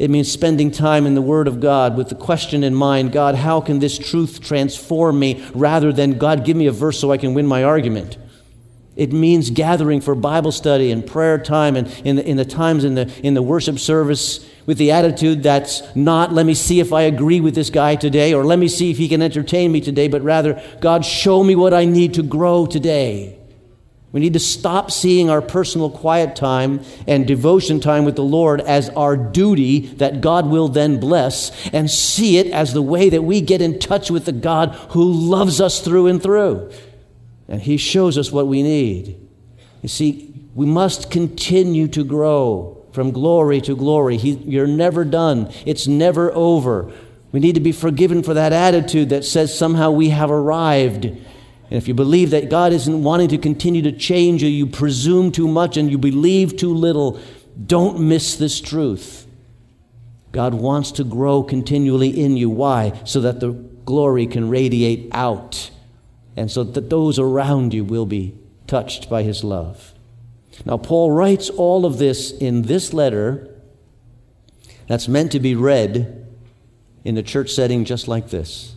It 0.01 0.09
means 0.09 0.33
spending 0.33 0.71
time 0.71 1.05
in 1.05 1.15
the 1.15 1.21
Word 1.21 1.47
of 1.47 1.61
God 1.61 1.95
with 1.95 2.09
the 2.09 2.15
question 2.15 2.65
in 2.65 2.75
mind 2.75 3.13
God, 3.13 3.35
how 3.35 3.61
can 3.61 3.81
this 3.81 3.99
truth 3.99 4.41
transform 4.41 5.19
me 5.19 5.47
rather 5.53 5.93
than 5.93 6.17
God, 6.17 6.43
give 6.47 6.57
me 6.57 6.67
a 6.67 6.73
verse 6.73 6.99
so 6.99 7.13
I 7.13 7.19
can 7.19 7.35
win 7.35 7.47
my 7.47 7.63
argument? 7.63 8.17
It 8.97 9.13
means 9.13 9.51
gathering 9.51 10.01
for 10.01 10.15
Bible 10.15 10.53
study 10.53 10.91
and 10.91 11.07
prayer 11.07 11.37
time 11.37 11.77
and 11.77 11.87
in 12.03 12.17
the, 12.17 12.27
in 12.27 12.39
the 12.39 12.47
times 12.47 12.85
in 12.85 12.95
the, 12.95 13.13
in 13.23 13.35
the 13.35 13.43
worship 13.43 13.79
service 13.79 14.49
with 14.65 14.79
the 14.79 14.91
attitude 14.91 15.43
that's 15.43 15.83
not, 15.95 16.33
let 16.33 16.47
me 16.47 16.55
see 16.55 16.81
if 16.81 16.95
I 16.95 17.03
agree 17.03 17.43
with 17.43 17.55
this 17.55 17.69
guy 17.69 17.95
today 17.95 18.33
or 18.33 18.43
let 18.43 18.59
me 18.59 18.69
see 18.69 18.91
if 18.91 18.97
he 18.97 19.07
can 19.07 19.21
entertain 19.21 19.71
me 19.71 19.83
today, 19.83 20.09
but 20.09 20.23
rather, 20.23 20.63
God, 20.81 21.05
show 21.05 21.45
me 21.45 21.55
what 21.55 21.75
I 21.75 21.85
need 21.85 22.15
to 22.15 22.23
grow 22.23 22.65
today. 22.65 23.40
We 24.13 24.21
need 24.21 24.33
to 24.33 24.41
stop 24.41 24.91
seeing 24.91 25.31
our 25.31 25.41
personal 25.41 25.89
quiet 25.89 26.35
time 26.35 26.83
and 27.07 27.27
devotion 27.27 27.79
time 27.79 28.05
with 28.05 28.17
the 28.17 28.25
Lord 28.25 28.61
as 28.61 28.89
our 28.91 29.17
duty 29.17 29.87
that 29.87 30.21
God 30.21 30.47
will 30.47 30.69
then 30.69 30.99
bless 30.99 31.53
and 31.69 31.89
see 31.89 32.39
it 32.39 32.49
as 32.49 32.73
the 32.73 32.83
way 32.83 33.09
that 33.09 33.23
we 33.23 33.41
get 33.41 33.63
in 33.63 33.79
touch 33.79 34.11
with 34.11 34.25
the 34.25 34.33
God 34.33 34.75
who 34.91 35.05
loves 35.05 35.61
us 35.61 35.81
through 35.81 36.09
and 36.09 36.21
through. 36.21 36.73
And 37.47 37.63
He 37.63 37.77
shows 37.77 38.19
us 38.19 38.33
what 38.33 38.49
we 38.49 38.65
need. 38.65 39.29
You 39.83 39.89
see, 39.89 40.35
we 40.57 40.67
must 40.67 41.11
continue 41.11 41.87
to 41.89 42.03
grow 42.03 42.85
from 42.93 43.13
glory 43.13 43.61
to 43.61 43.77
glory. 43.77 44.17
He, 44.17 44.33
you're 44.33 44.67
never 44.67 45.05
done, 45.05 45.53
it's 45.65 45.87
never 45.87 46.35
over. 46.35 46.93
We 47.31 47.39
need 47.39 47.55
to 47.55 47.61
be 47.61 47.71
forgiven 47.71 48.25
for 48.25 48.35
that 48.35 48.53
attitude 48.53 49.11
that 49.11 49.25
says 49.25 49.57
somehow 49.57 49.93
we 49.93 50.09
have 50.09 50.33
arrived 50.33 51.17
and 51.71 51.77
if 51.77 51.87
you 51.87 51.95
believe 51.95 52.31
that 52.31 52.51
God 52.51 52.73
isn't 52.73 53.03
wanting 53.05 53.29
to 53.29 53.39
continue 53.39 53.83
to 53.83 53.93
change 53.93 54.43
you, 54.43 54.49
you 54.49 54.67
presume 54.67 55.31
too 55.31 55.47
much 55.47 55.77
and 55.77 55.89
you 55.89 55.99
believe 55.99 56.57
too 56.57 56.75
little, 56.75 57.21
don't 57.65 58.01
miss 58.01 58.35
this 58.35 58.61
truth. 58.61 59.27
God 60.33 60.55
wants 60.55 60.91
to 60.93 61.05
grow 61.05 61.45
continually 61.45 62.09
in 62.09 62.37
you. 62.37 62.51
Why? 62.51 63.01
So 63.05 63.21
that 63.21 63.39
the 63.39 63.51
glory 63.51 64.27
can 64.27 64.49
radiate 64.49 65.09
out 65.13 65.71
and 66.37 66.51
so 66.51 66.65
that 66.65 66.91
those 66.91 67.19
around 67.19 67.73
you 67.73 67.85
will 67.85 68.07
be 68.07 68.37
touched 68.67 69.09
by 69.09 69.23
his 69.23 69.45
love. 69.45 69.95
Now, 70.65 70.77
Paul 70.77 71.13
writes 71.13 71.51
all 71.51 71.87
of 71.87 71.99
this 71.99 72.33
in 72.33 72.63
this 72.63 72.93
letter 72.93 73.49
that's 74.89 75.07
meant 75.07 75.33
to 75.33 75.41
be 75.41 75.55
read 75.55 76.27
in 77.05 77.17
a 77.17 77.23
church 77.23 77.51
setting 77.51 77.85
just 77.85 78.09
like 78.09 78.31
this. 78.31 78.75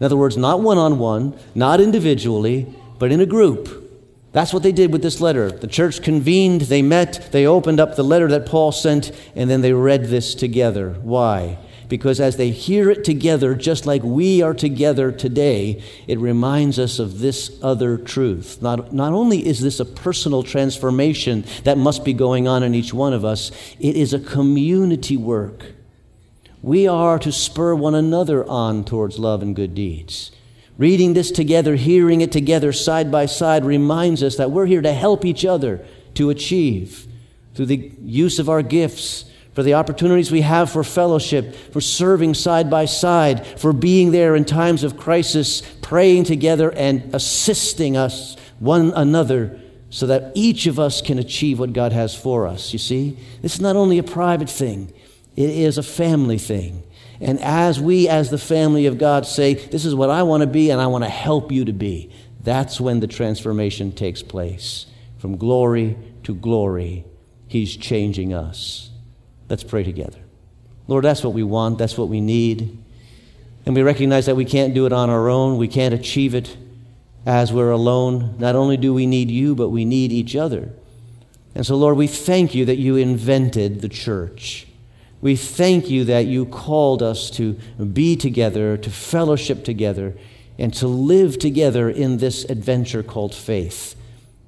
In 0.00 0.04
other 0.04 0.16
words, 0.16 0.36
not 0.36 0.60
one 0.60 0.78
on 0.78 0.98
one, 0.98 1.38
not 1.54 1.80
individually, 1.80 2.72
but 2.98 3.10
in 3.12 3.20
a 3.20 3.26
group. 3.26 3.84
That's 4.32 4.52
what 4.52 4.62
they 4.62 4.72
did 4.72 4.92
with 4.92 5.02
this 5.02 5.20
letter. 5.20 5.50
The 5.50 5.66
church 5.66 6.02
convened, 6.02 6.62
they 6.62 6.82
met, 6.82 7.30
they 7.32 7.46
opened 7.46 7.80
up 7.80 7.96
the 7.96 8.04
letter 8.04 8.28
that 8.28 8.46
Paul 8.46 8.72
sent, 8.72 9.10
and 9.34 9.50
then 9.50 9.62
they 9.62 9.72
read 9.72 10.04
this 10.04 10.34
together. 10.34 10.90
Why? 11.02 11.58
Because 11.88 12.20
as 12.20 12.36
they 12.36 12.50
hear 12.50 12.90
it 12.90 13.02
together, 13.02 13.54
just 13.54 13.86
like 13.86 14.02
we 14.02 14.42
are 14.42 14.52
together 14.52 15.10
today, 15.10 15.82
it 16.06 16.18
reminds 16.18 16.78
us 16.78 16.98
of 16.98 17.18
this 17.20 17.58
other 17.62 17.96
truth. 17.96 18.60
Not, 18.60 18.92
not 18.92 19.14
only 19.14 19.44
is 19.46 19.60
this 19.60 19.80
a 19.80 19.86
personal 19.86 20.42
transformation 20.42 21.44
that 21.64 21.78
must 21.78 22.04
be 22.04 22.12
going 22.12 22.46
on 22.46 22.62
in 22.62 22.74
each 22.74 22.92
one 22.92 23.14
of 23.14 23.24
us, 23.24 23.50
it 23.80 23.96
is 23.96 24.12
a 24.12 24.20
community 24.20 25.16
work 25.16 25.64
we 26.62 26.86
are 26.86 27.18
to 27.18 27.32
spur 27.32 27.74
one 27.74 27.94
another 27.94 28.48
on 28.48 28.84
towards 28.84 29.18
love 29.18 29.42
and 29.42 29.54
good 29.54 29.74
deeds. 29.74 30.32
Reading 30.76 31.14
this 31.14 31.30
together, 31.30 31.74
hearing 31.74 32.20
it 32.20 32.30
together 32.30 32.72
side 32.72 33.10
by 33.10 33.26
side 33.26 33.64
reminds 33.64 34.22
us 34.22 34.36
that 34.36 34.50
we're 34.50 34.66
here 34.66 34.82
to 34.82 34.92
help 34.92 35.24
each 35.24 35.44
other 35.44 35.84
to 36.14 36.30
achieve 36.30 37.06
through 37.54 37.66
the 37.66 37.92
use 38.00 38.38
of 38.38 38.48
our 38.48 38.62
gifts, 38.62 39.24
for 39.54 39.64
the 39.64 39.74
opportunities 39.74 40.30
we 40.30 40.42
have 40.42 40.70
for 40.70 40.84
fellowship, 40.84 41.52
for 41.72 41.80
serving 41.80 42.32
side 42.32 42.70
by 42.70 42.84
side, 42.84 43.44
for 43.44 43.72
being 43.72 44.12
there 44.12 44.36
in 44.36 44.44
times 44.44 44.84
of 44.84 44.96
crisis, 44.96 45.62
praying 45.82 46.22
together 46.22 46.70
and 46.70 47.12
assisting 47.12 47.96
us 47.96 48.36
one 48.60 48.92
another 48.92 49.58
so 49.90 50.06
that 50.06 50.30
each 50.34 50.66
of 50.66 50.78
us 50.78 51.02
can 51.02 51.18
achieve 51.18 51.58
what 51.58 51.72
God 51.72 51.92
has 51.92 52.14
for 52.14 52.46
us. 52.46 52.72
You 52.72 52.78
see, 52.78 53.18
this 53.42 53.54
is 53.54 53.60
not 53.60 53.74
only 53.74 53.98
a 53.98 54.04
private 54.04 54.50
thing, 54.50 54.92
it 55.38 55.50
is 55.50 55.78
a 55.78 55.84
family 55.84 56.36
thing. 56.36 56.82
And 57.20 57.38
as 57.38 57.80
we, 57.80 58.08
as 58.08 58.28
the 58.28 58.38
family 58.38 58.86
of 58.86 58.98
God, 58.98 59.24
say, 59.24 59.54
This 59.54 59.84
is 59.84 59.94
what 59.94 60.10
I 60.10 60.24
want 60.24 60.40
to 60.40 60.48
be, 60.48 60.70
and 60.70 60.80
I 60.80 60.88
want 60.88 61.04
to 61.04 61.10
help 61.10 61.52
you 61.52 61.64
to 61.66 61.72
be, 61.72 62.10
that's 62.42 62.80
when 62.80 62.98
the 62.98 63.06
transformation 63.06 63.92
takes 63.92 64.20
place. 64.20 64.86
From 65.18 65.36
glory 65.36 65.96
to 66.24 66.34
glory, 66.34 67.04
He's 67.46 67.76
changing 67.76 68.34
us. 68.34 68.90
Let's 69.48 69.62
pray 69.62 69.84
together. 69.84 70.18
Lord, 70.88 71.04
that's 71.04 71.22
what 71.22 71.34
we 71.34 71.44
want, 71.44 71.78
that's 71.78 71.96
what 71.96 72.08
we 72.08 72.20
need. 72.20 72.76
And 73.64 73.76
we 73.76 73.82
recognize 73.82 74.26
that 74.26 74.34
we 74.34 74.44
can't 74.44 74.74
do 74.74 74.86
it 74.86 74.92
on 74.92 75.08
our 75.08 75.28
own, 75.28 75.56
we 75.56 75.68
can't 75.68 75.94
achieve 75.94 76.34
it 76.34 76.56
as 77.24 77.52
we're 77.52 77.70
alone. 77.70 78.34
Not 78.38 78.56
only 78.56 78.76
do 78.76 78.92
we 78.92 79.06
need 79.06 79.30
you, 79.30 79.54
but 79.54 79.68
we 79.68 79.84
need 79.84 80.10
each 80.10 80.34
other. 80.34 80.70
And 81.54 81.64
so, 81.64 81.76
Lord, 81.76 81.96
we 81.96 82.08
thank 82.08 82.56
you 82.56 82.64
that 82.64 82.78
you 82.78 82.96
invented 82.96 83.82
the 83.82 83.88
church. 83.88 84.66
We 85.20 85.36
thank 85.36 85.90
you 85.90 86.04
that 86.04 86.26
you 86.26 86.46
called 86.46 87.02
us 87.02 87.30
to 87.32 87.54
be 87.92 88.16
together, 88.16 88.76
to 88.76 88.90
fellowship 88.90 89.64
together, 89.64 90.16
and 90.58 90.72
to 90.74 90.86
live 90.86 91.38
together 91.38 91.88
in 91.90 92.18
this 92.18 92.44
adventure 92.44 93.02
called 93.02 93.34
faith. 93.34 93.94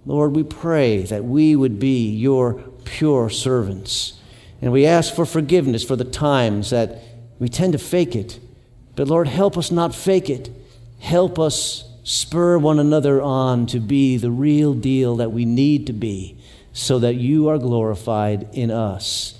Lord, 0.07 0.35
we 0.35 0.43
pray 0.43 1.03
that 1.03 1.25
we 1.25 1.55
would 1.57 1.79
be 1.79 2.11
your 2.11 2.55
pure 2.85 3.31
servants. 3.31 4.15
And 4.63 4.73
we 4.73 4.87
ask 4.87 5.15
for 5.15 5.27
forgiveness 5.27 5.85
for 5.85 5.97
the 5.97 6.05
times 6.05 6.71
that 6.71 7.03
we 7.39 7.49
tend 7.49 7.73
to 7.73 7.79
fake 7.79 8.15
it. 8.15 8.39
But 8.97 9.09
Lord, 9.09 9.29
help 9.29 9.57
us 9.57 9.71
not 9.71 9.95
fake 9.95 10.29
it. 10.29 10.51
Help 10.99 11.39
us 11.39 11.85
spur 12.03 12.59
one 12.59 12.79
another 12.79 13.23
on 13.23 13.67
to 13.67 13.81
be 13.81 14.17
the 14.17 14.31
real 14.31 14.75
deal 14.75 15.17
that 15.17 15.33
we 15.33 15.45
need 15.45 15.87
to 15.87 15.93
be 15.93 16.37
so 16.73 16.99
that 16.99 17.15
you 17.15 17.49
are 17.49 17.59
glorified 17.59 18.49
in 18.53 18.71
us. 18.71 19.40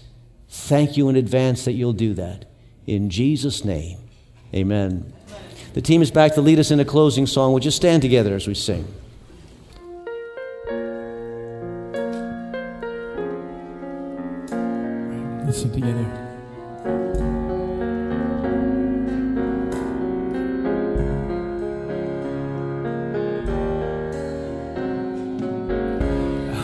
Thank 0.53 0.97
you 0.97 1.09
in 1.09 1.15
advance 1.15 1.65
that 1.65 1.73
you'll 1.75 1.93
do 1.93 2.13
that. 2.15 2.45
In 2.85 3.09
Jesus' 3.09 3.65
name, 3.65 3.99
amen. 4.53 5.13
The 5.75 5.81
team 5.81 6.03
is 6.03 6.11
back 6.11 6.35
to 6.35 6.41
lead 6.41 6.59
us 6.59 6.73
in 6.73 6.81
a 6.81 6.85
closing 6.85 7.25
song. 7.29 7.53
We'll 7.53 7.61
just 7.61 7.77
stand 7.77 8.03
together 8.03 8.35
as 8.35 8.49
we 8.49 8.55
sing. 8.55 8.85
Listen 15.47 15.73
together. 15.73 16.27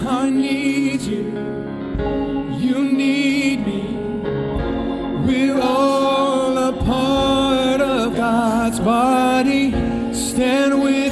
I 0.08 0.28
need 0.30 1.02
you. 1.02 1.46
In 10.38 10.72
a 10.72 11.05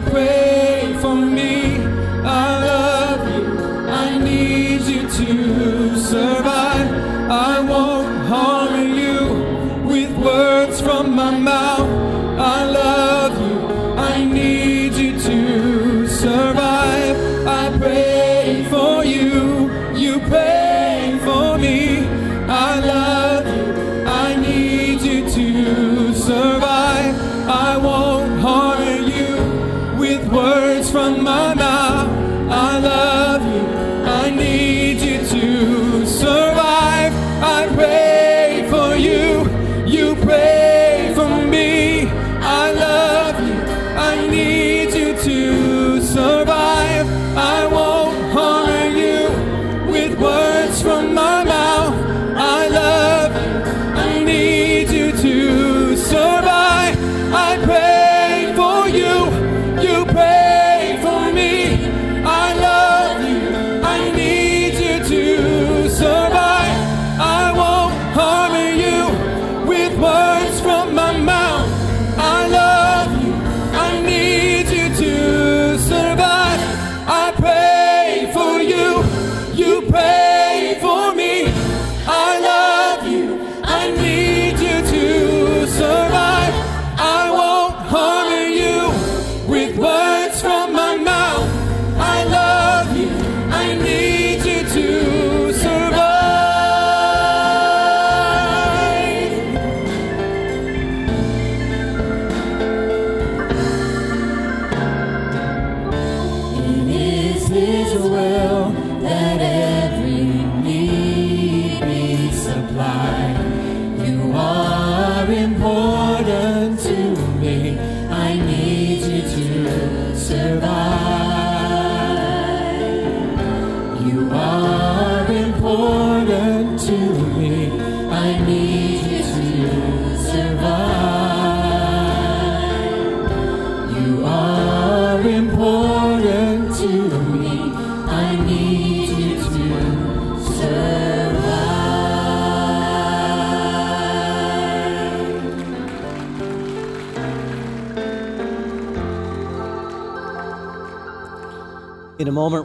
moment, 0.00 0.47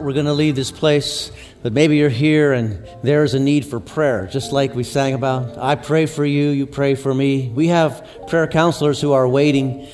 we're 0.04 0.12
going 0.12 0.26
to 0.26 0.34
leave 0.34 0.54
this 0.54 0.70
place, 0.70 1.32
but 1.62 1.72
maybe 1.72 1.96
you're 1.96 2.10
here 2.10 2.52
and 2.52 2.86
there's 3.02 3.32
a 3.32 3.40
need 3.40 3.64
for 3.64 3.80
prayer, 3.80 4.28
just 4.30 4.52
like 4.52 4.74
we 4.74 4.84
sang 4.84 5.14
about. 5.14 5.56
I 5.56 5.76
pray 5.76 6.04
for 6.04 6.26
you, 6.26 6.50
you 6.50 6.66
pray 6.66 6.94
for 6.94 7.14
me. 7.14 7.48
We 7.48 7.68
have 7.68 8.06
prayer 8.28 8.46
counselors 8.46 9.00
who 9.00 9.12
are 9.12 9.26
waiting 9.26 9.88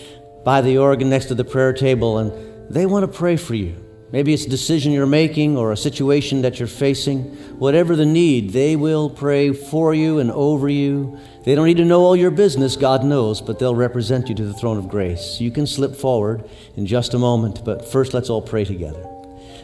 by 0.44 0.62
the 0.62 0.78
organ 0.78 1.10
next 1.10 1.26
to 1.26 1.36
the 1.36 1.44
prayer 1.44 1.72
table, 1.72 2.18
and 2.18 2.32
they 2.68 2.86
want 2.86 3.04
to 3.04 3.18
pray 3.18 3.36
for 3.36 3.54
you. 3.54 3.76
Maybe 4.10 4.34
it's 4.34 4.46
a 4.46 4.50
decision 4.50 4.90
you're 4.90 5.06
making 5.06 5.56
or 5.56 5.70
a 5.70 5.76
situation 5.76 6.42
that 6.42 6.58
you're 6.58 6.66
facing. 6.66 7.22
Whatever 7.60 7.94
the 7.94 8.04
need, 8.04 8.50
they 8.50 8.74
will 8.74 9.08
pray 9.08 9.52
for 9.52 9.94
you 9.94 10.18
and 10.18 10.32
over 10.32 10.68
you. 10.68 11.20
They 11.44 11.54
don't 11.54 11.66
need 11.66 11.76
to 11.76 11.84
know 11.84 12.00
all 12.00 12.16
your 12.16 12.32
business, 12.32 12.74
God 12.74 13.04
knows, 13.04 13.40
but 13.40 13.60
they'll 13.60 13.76
represent 13.76 14.28
you 14.28 14.34
to 14.34 14.44
the 14.44 14.54
throne 14.54 14.76
of 14.78 14.88
grace. 14.88 15.40
You 15.40 15.52
can 15.52 15.68
slip 15.68 15.94
forward 15.94 16.50
in 16.74 16.86
just 16.86 17.14
a 17.14 17.18
moment, 17.20 17.64
but 17.64 17.86
first 17.92 18.12
let's 18.12 18.28
all 18.28 18.42
pray 18.42 18.64
together. 18.64 19.19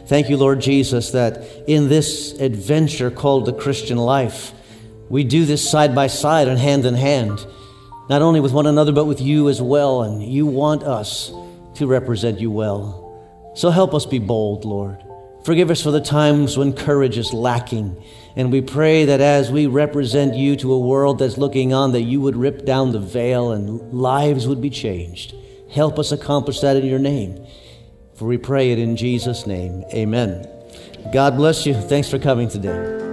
Thank 0.07 0.29
you, 0.29 0.37
Lord 0.37 0.61
Jesus, 0.61 1.11
that 1.11 1.43
in 1.67 1.89
this 1.89 2.31
adventure 2.39 3.11
called 3.11 3.45
the 3.45 3.51
Christian 3.51 3.97
life, 3.97 4.53
we 5.09 5.25
do 5.25 5.43
this 5.43 5.69
side 5.69 5.93
by 5.93 6.07
side 6.07 6.47
and 6.47 6.57
hand 6.57 6.85
in 6.85 6.95
hand, 6.95 7.45
not 8.09 8.21
only 8.21 8.39
with 8.39 8.53
one 8.53 8.67
another, 8.67 8.93
but 8.93 9.03
with 9.03 9.19
you 9.19 9.49
as 9.49 9.61
well. 9.61 10.03
And 10.03 10.23
you 10.23 10.45
want 10.45 10.83
us 10.83 11.31
to 11.75 11.87
represent 11.87 12.39
you 12.39 12.49
well. 12.49 13.51
So 13.55 13.69
help 13.69 13.93
us 13.93 14.05
be 14.05 14.19
bold, 14.19 14.63
Lord. 14.63 15.03
Forgive 15.43 15.71
us 15.71 15.81
for 15.81 15.91
the 15.91 16.01
times 16.01 16.57
when 16.57 16.71
courage 16.71 17.17
is 17.17 17.33
lacking. 17.33 18.01
And 18.37 18.49
we 18.49 18.61
pray 18.61 19.05
that 19.05 19.19
as 19.19 19.51
we 19.51 19.67
represent 19.67 20.35
you 20.35 20.55
to 20.57 20.73
a 20.73 20.79
world 20.79 21.19
that's 21.19 21.37
looking 21.37 21.73
on, 21.73 21.91
that 21.91 22.03
you 22.03 22.21
would 22.21 22.37
rip 22.37 22.65
down 22.65 22.93
the 22.93 22.99
veil 22.99 23.51
and 23.51 23.93
lives 23.93 24.47
would 24.47 24.61
be 24.61 24.69
changed. 24.69 25.35
Help 25.69 25.99
us 25.99 26.13
accomplish 26.13 26.61
that 26.61 26.77
in 26.77 26.85
your 26.85 26.99
name. 26.99 27.45
For 28.17 28.25
we 28.25 28.39
pray 28.39 28.71
it 28.71 28.79
in 28.79 28.95
Jesus' 28.95 29.45
name. 29.45 29.85
Amen. 29.93 30.49
God 31.13 31.37
bless 31.37 31.67
you. 31.67 31.75
Thanks 31.75 32.09
for 32.09 32.17
coming 32.17 32.49
today. 32.49 33.06